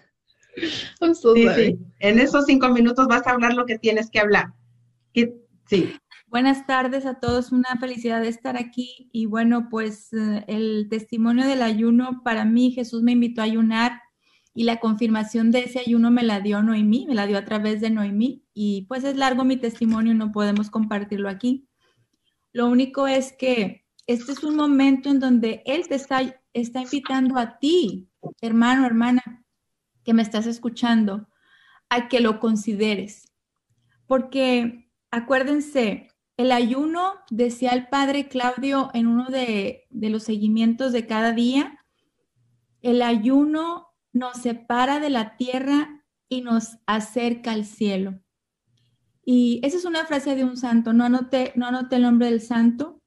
[2.00, 4.54] En esos cinco minutos vas a hablar lo que tienes que hablar.
[5.68, 5.94] Sí.
[6.28, 11.48] Buenas tardes a todos, una felicidad de estar aquí y bueno, pues eh, el testimonio
[11.48, 14.02] del ayuno para mí, Jesús me invitó a ayunar
[14.54, 17.80] y la confirmación de ese ayuno me la dio Noemí, me la dio a través
[17.82, 21.68] de Noemí y pues es largo mi testimonio, no podemos compartirlo aquí.
[22.52, 27.38] Lo único es que este es un momento en donde Él te está, está invitando
[27.38, 28.10] a ti,
[28.42, 29.45] hermano, hermana,
[30.06, 31.28] que me estás escuchando,
[31.90, 33.34] a que lo consideres.
[34.08, 41.08] Porque acuérdense, el ayuno, decía el padre Claudio en uno de, de los seguimientos de
[41.08, 41.80] cada día,
[42.82, 48.20] el ayuno nos separa de la tierra y nos acerca al cielo.
[49.26, 53.02] Y esa es una frase de un santo, no anoté, no el nombre del santo.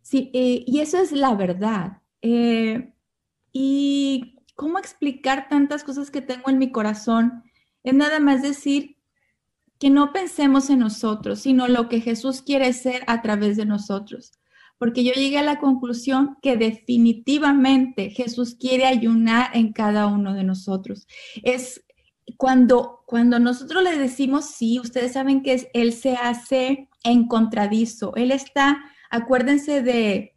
[0.00, 2.02] Sí, eh, y eso es la verdad.
[2.22, 2.94] Eh,
[3.52, 7.44] y cómo explicar tantas cosas que tengo en mi corazón
[7.84, 8.96] es nada más decir
[9.78, 14.32] que no pensemos en nosotros, sino lo que Jesús quiere ser a través de nosotros.
[14.78, 20.44] Porque yo llegué a la conclusión que definitivamente Jesús quiere ayunar en cada uno de
[20.44, 21.06] nosotros.
[21.42, 21.84] Es
[22.36, 28.14] cuando, cuando nosotros le decimos sí, ustedes saben que Él se hace en contradizo.
[28.16, 30.35] Él está, acuérdense de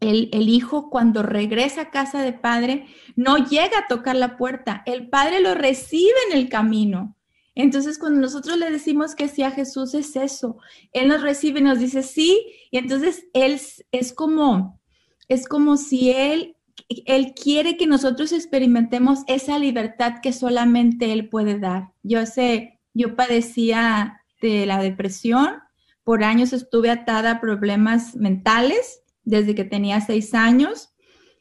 [0.00, 2.86] el, el, hijo cuando regresa a casa de padre,
[3.16, 7.16] no llega a tocar la puerta, el padre lo recibe en el camino.
[7.54, 10.58] Entonces, cuando nosotros le decimos que sí a Jesús es eso,
[10.92, 14.80] Él nos recibe y nos dice sí, y entonces Él es como,
[15.28, 16.54] es como si Él
[17.06, 21.92] él quiere que nosotros experimentemos esa libertad que solamente Él puede dar.
[22.02, 25.58] Yo sé, yo padecía de la depresión,
[26.04, 30.94] por años estuve atada a problemas mentales desde que tenía seis años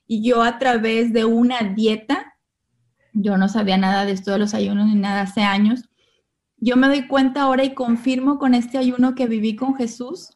[0.08, 2.34] y yo a través de una dieta,
[3.14, 5.90] yo no sabía nada de esto de los ayunos ni nada hace años,
[6.58, 10.32] yo me doy cuenta ahora y confirmo con este ayuno que viví con Jesús,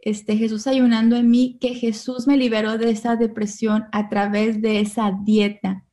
[0.00, 4.80] este, Jesús ayunando en mí, que Jesús me liberó de esa depresión a través de
[4.80, 5.84] esa dieta.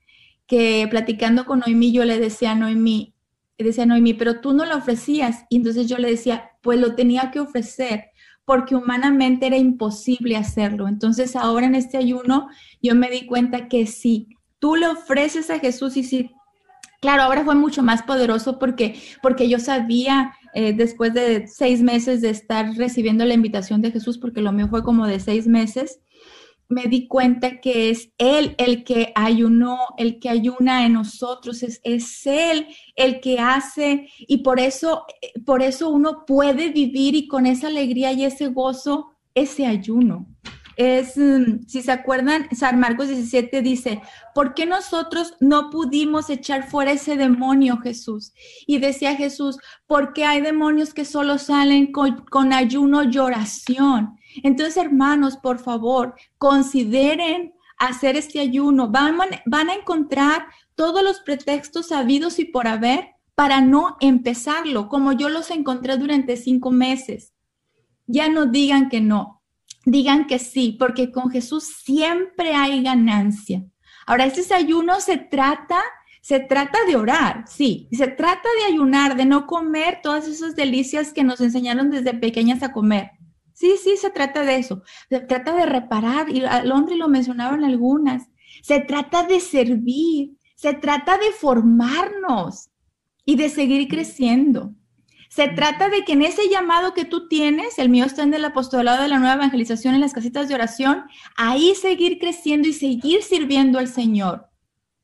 [0.48, 3.14] Que platicando con Noemí, yo le decía a Noemí,
[3.58, 5.44] decía a Noemí, pero tú no lo ofrecías.
[5.50, 8.06] Y entonces yo le decía, pues lo tenía que ofrecer,
[8.48, 10.88] porque humanamente era imposible hacerlo.
[10.88, 12.48] Entonces ahora en este ayuno
[12.82, 16.32] yo me di cuenta que si tú le ofreces a Jesús y si
[17.00, 22.22] Claro, ahora fue mucho más poderoso porque, porque yo sabía eh, después de seis meses
[22.22, 26.00] de estar recibiendo la invitación de Jesús, porque lo mío fue como de seis meses,
[26.70, 31.80] me di cuenta que es Él el que ayunó, el que ayuna en nosotros, es,
[31.84, 35.06] es Él el que hace y por eso,
[35.46, 40.28] por eso uno puede vivir y con esa alegría y ese gozo, ese ayuno
[40.78, 44.02] es, mm, si se acuerdan, San Marcos 17 dice,
[44.34, 48.32] ¿por qué nosotros no pudimos echar fuera ese demonio, Jesús?
[48.68, 49.58] Y decía Jesús,
[49.88, 54.20] porque hay demonios que solo salen con, ayuno y oración.
[54.44, 58.90] Entonces, hermanos, por favor, consideren hacer este ayuno.
[58.90, 65.12] Van, van a encontrar todos los pretextos sabidos y por haber para no empezarlo, como
[65.12, 67.34] yo los encontré durante cinco meses.
[68.08, 69.44] Ya no digan que no,
[69.86, 73.64] digan que sí, porque con Jesús siempre hay ganancia.
[74.08, 75.80] Ahora, este ayuno se trata,
[76.22, 81.14] se trata de orar, sí, se trata de ayunar, de no comer todas esas delicias
[81.14, 83.12] que nos enseñaron desde pequeñas a comer.
[83.58, 84.84] Sí, sí, se trata de eso.
[85.10, 88.28] Se trata de reparar, y Londres lo mencionaron algunas.
[88.62, 92.70] Se trata de servir, se trata de formarnos
[93.26, 94.76] y de seguir creciendo.
[95.30, 98.46] Se trata de que en ese llamado que tú tienes, el mío está en el
[98.46, 101.06] apostolado de la nueva evangelización en las casitas de oración,
[101.36, 104.52] ahí seguir creciendo y seguir sirviendo al Señor.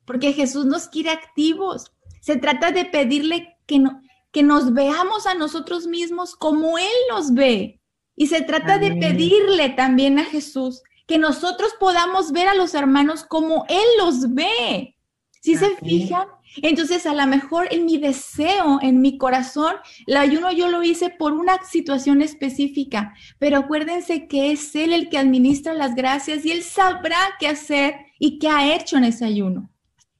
[0.04, 1.90] Porque Jesús nos quiere activos.
[2.20, 4.00] Se trata de pedirle que, no,
[4.30, 7.80] que nos veamos a nosotros mismos como Él nos ve.
[8.16, 13.24] Y se trata de pedirle también a Jesús que nosotros podamos ver a los hermanos
[13.24, 14.96] como Él los ve.
[15.40, 16.26] Si se fijan,
[16.62, 19.74] entonces, a lo mejor en mi deseo, en mi corazón,
[20.06, 25.08] el ayuno yo lo hice por una situación específica, pero acuérdense que es Él el
[25.08, 29.24] que administra las gracias y Él sabrá qué hacer y qué ha hecho en ese
[29.24, 29.70] ayuno.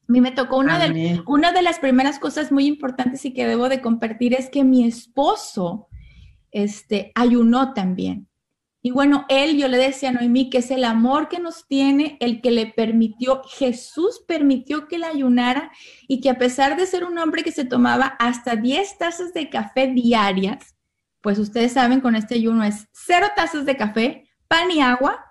[0.06, 3.46] A mí me tocó una de, una de las primeras cosas muy importantes y que
[3.46, 5.86] debo de compartir es que mi esposo
[6.54, 8.28] este, ayunó también.
[8.80, 12.18] Y bueno, él, yo le decía a Noemí, que es el amor que nos tiene,
[12.20, 15.72] el que le permitió, Jesús permitió que le ayunara
[16.06, 19.48] y que a pesar de ser un hombre que se tomaba hasta 10 tazas de
[19.48, 20.76] café diarias,
[21.22, 25.24] pues ustedes saben, con este ayuno es cero tazas de café, pan y agua,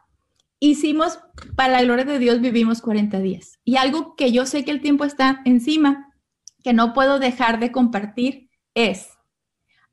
[0.60, 1.20] hicimos,
[1.56, 3.60] para la gloria de Dios, vivimos 40 días.
[3.64, 6.12] Y algo que yo sé que el tiempo está encima,
[6.64, 9.13] que no puedo dejar de compartir, es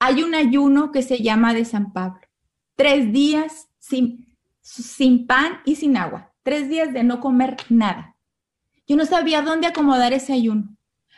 [0.01, 2.23] hay un ayuno que se llama de San Pablo.
[2.75, 6.33] Tres días sin, sin pan y sin agua.
[6.43, 8.17] Tres días de no comer nada.
[8.89, 10.77] Yo no sabía dónde acomodar ese ayuno,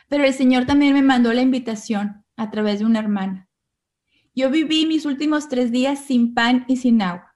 [0.09, 3.49] pero el Señor también me mandó la invitación a través de una hermana.
[4.35, 7.35] Yo viví mis últimos tres días sin pan y sin agua.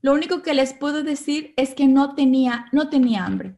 [0.00, 3.56] Lo único que les puedo decir es que no tenía, no tenía hambre.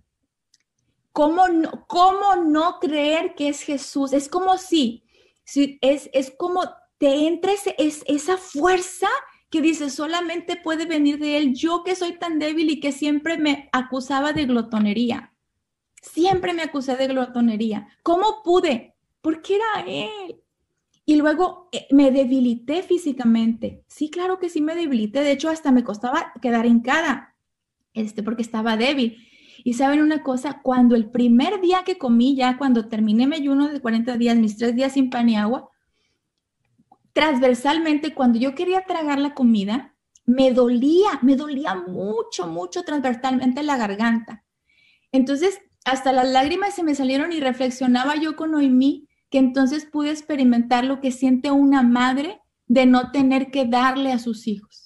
[1.13, 1.45] ¿Cómo
[1.87, 4.15] cómo no creer que es Jesús?
[4.15, 5.05] Es como si,
[5.45, 6.63] es, es como
[6.99, 9.09] te entra es, esa fuerza
[9.51, 11.55] que dice solamente puede venir de Él.
[11.55, 15.35] Yo que soy tan débil y que siempre me acusaba de glotonería.
[16.01, 17.89] Siempre me acusé de glotonería.
[18.03, 18.95] ¿Cómo pude?
[19.21, 20.43] Porque era Él.
[21.05, 23.85] Y luego eh, me debilité físicamente.
[23.89, 25.23] Sí, claro que sí me debilité.
[25.23, 27.35] De hecho, hasta me costaba quedar hincada,
[27.95, 29.19] este, porque estaba débil.
[29.65, 33.69] Y saben una cosa, cuando el primer día que comí, ya cuando terminé mi ayuno
[33.69, 35.71] de 40 días, mis tres días sin pan y agua,
[37.13, 39.95] transversalmente, cuando yo quería tragar la comida,
[40.25, 44.45] me dolía, me dolía mucho, mucho transversalmente la garganta.
[45.13, 50.11] Entonces, hasta las lágrimas se me salieron y reflexionaba yo con Noemí que entonces pude
[50.11, 54.82] experimentar lo que siente una madre de no tener que darle a sus hijos.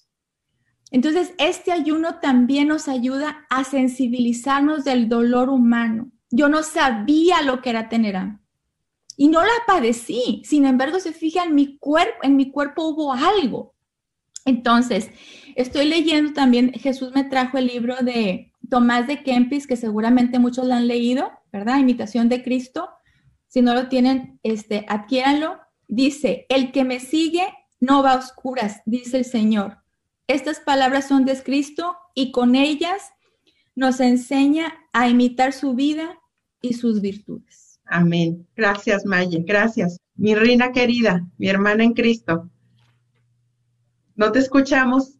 [0.90, 6.10] Entonces, este ayuno también nos ayuda a sensibilizarnos del dolor humano.
[6.30, 8.46] Yo no sabía lo que era tener hambre
[9.16, 10.42] y no la padecí.
[10.44, 13.74] Sin embargo, se fija en mi cuerpo, en mi cuerpo hubo algo.
[14.44, 15.10] Entonces,
[15.56, 20.66] estoy leyendo también, Jesús me trajo el libro de Tomás de Kempis, que seguramente muchos
[20.66, 21.78] lo han leído, ¿verdad?
[21.78, 22.88] Imitación de Cristo.
[23.48, 25.58] Si no lo tienen, este, adquiéranlo.
[25.88, 27.46] Dice, el que me sigue
[27.80, 29.78] no va a oscuras, dice el Señor.
[30.28, 33.12] Estas palabras son de Cristo y con ellas
[33.74, 36.18] nos enseña a imitar su vida
[36.60, 37.80] y sus virtudes.
[37.84, 38.46] Amén.
[38.56, 39.44] Gracias, Maye.
[39.46, 39.98] Gracias.
[40.16, 42.50] Mi reina querida, mi hermana en Cristo.
[44.16, 45.12] No te escuchamos.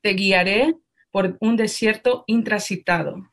[0.04, 0.74] te guiaré
[1.10, 3.30] por un desierto intrasitado,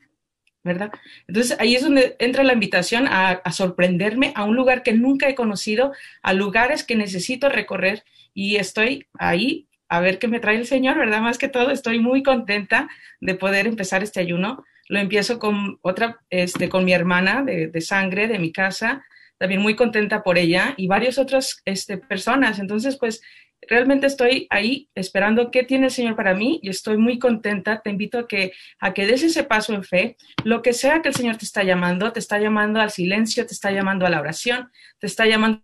[0.64, 0.90] ¿verdad?
[1.28, 5.36] Entonces ahí es donde entra la invitación a, sorprenderme a un lugar que nunca he
[5.36, 5.92] conocido,
[6.22, 10.98] a lugares que necesito recorrer y estoy ahí a ver qué me trae el Señor,
[10.98, 11.20] ¿verdad?
[11.20, 12.88] Más que todo, estoy muy contenta
[13.20, 18.28] de poder empezar este ayuno lo empiezo con otra, este, con mi hermana de, sangre
[18.28, 19.06] de mi casa,
[19.38, 22.60] también muy contenta por ella y varias otras este, personas.
[22.60, 23.22] Entonces, pues
[23.68, 27.82] realmente estoy ahí esperando qué tiene el Señor para mí y estoy muy contenta.
[27.82, 30.18] Te invito a que, a que des ese paso en fe.
[30.44, 33.54] Lo que sea que el Señor te está llamando, te está llamando al silencio, te
[33.54, 35.64] está llamando a la oración, te está llamando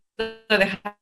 [0.49, 0.97] a dejar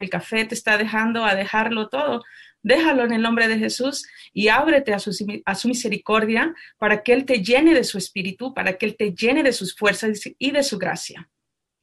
[0.00, 2.22] el café, te está dejando a dejarlo todo
[2.62, 5.10] déjalo en el nombre de Jesús y ábrete a su,
[5.44, 9.14] a su misericordia para que Él te llene de su espíritu, para que Él te
[9.14, 11.28] llene de sus fuerzas y de su gracia.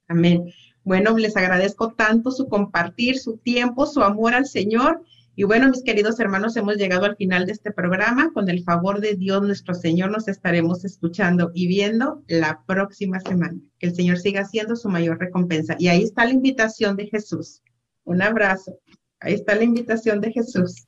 [0.08, 0.46] Amén.
[0.88, 5.04] Bueno, les agradezco tanto su compartir, su tiempo, su amor al Señor.
[5.36, 8.32] Y bueno, mis queridos hermanos, hemos llegado al final de este programa.
[8.32, 13.60] Con el favor de Dios, nuestro Señor, nos estaremos escuchando y viendo la próxima semana.
[13.80, 15.76] Que el Señor siga siendo su mayor recompensa.
[15.78, 17.62] Y ahí está la invitación de Jesús.
[18.06, 18.80] Un abrazo.
[19.20, 20.88] Ahí está la invitación de Jesús.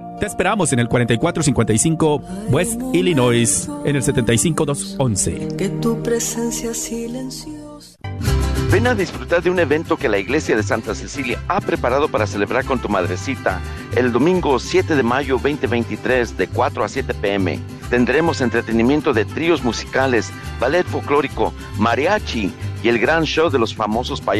[0.21, 5.57] Te esperamos en el 4455 West Illinois, en el 75211.
[5.57, 7.97] Que tu presencia silenciosa.
[8.71, 12.27] Ven a disfrutar de un evento que la Iglesia de Santa Cecilia ha preparado para
[12.27, 13.61] celebrar con tu madrecita
[13.95, 17.59] el domingo 7 de mayo 2023 de 4 a 7 pm.
[17.89, 22.53] Tendremos entretenimiento de tríos musicales, ballet folclórico, mariachi
[22.83, 24.29] y el gran show de los famosos payasos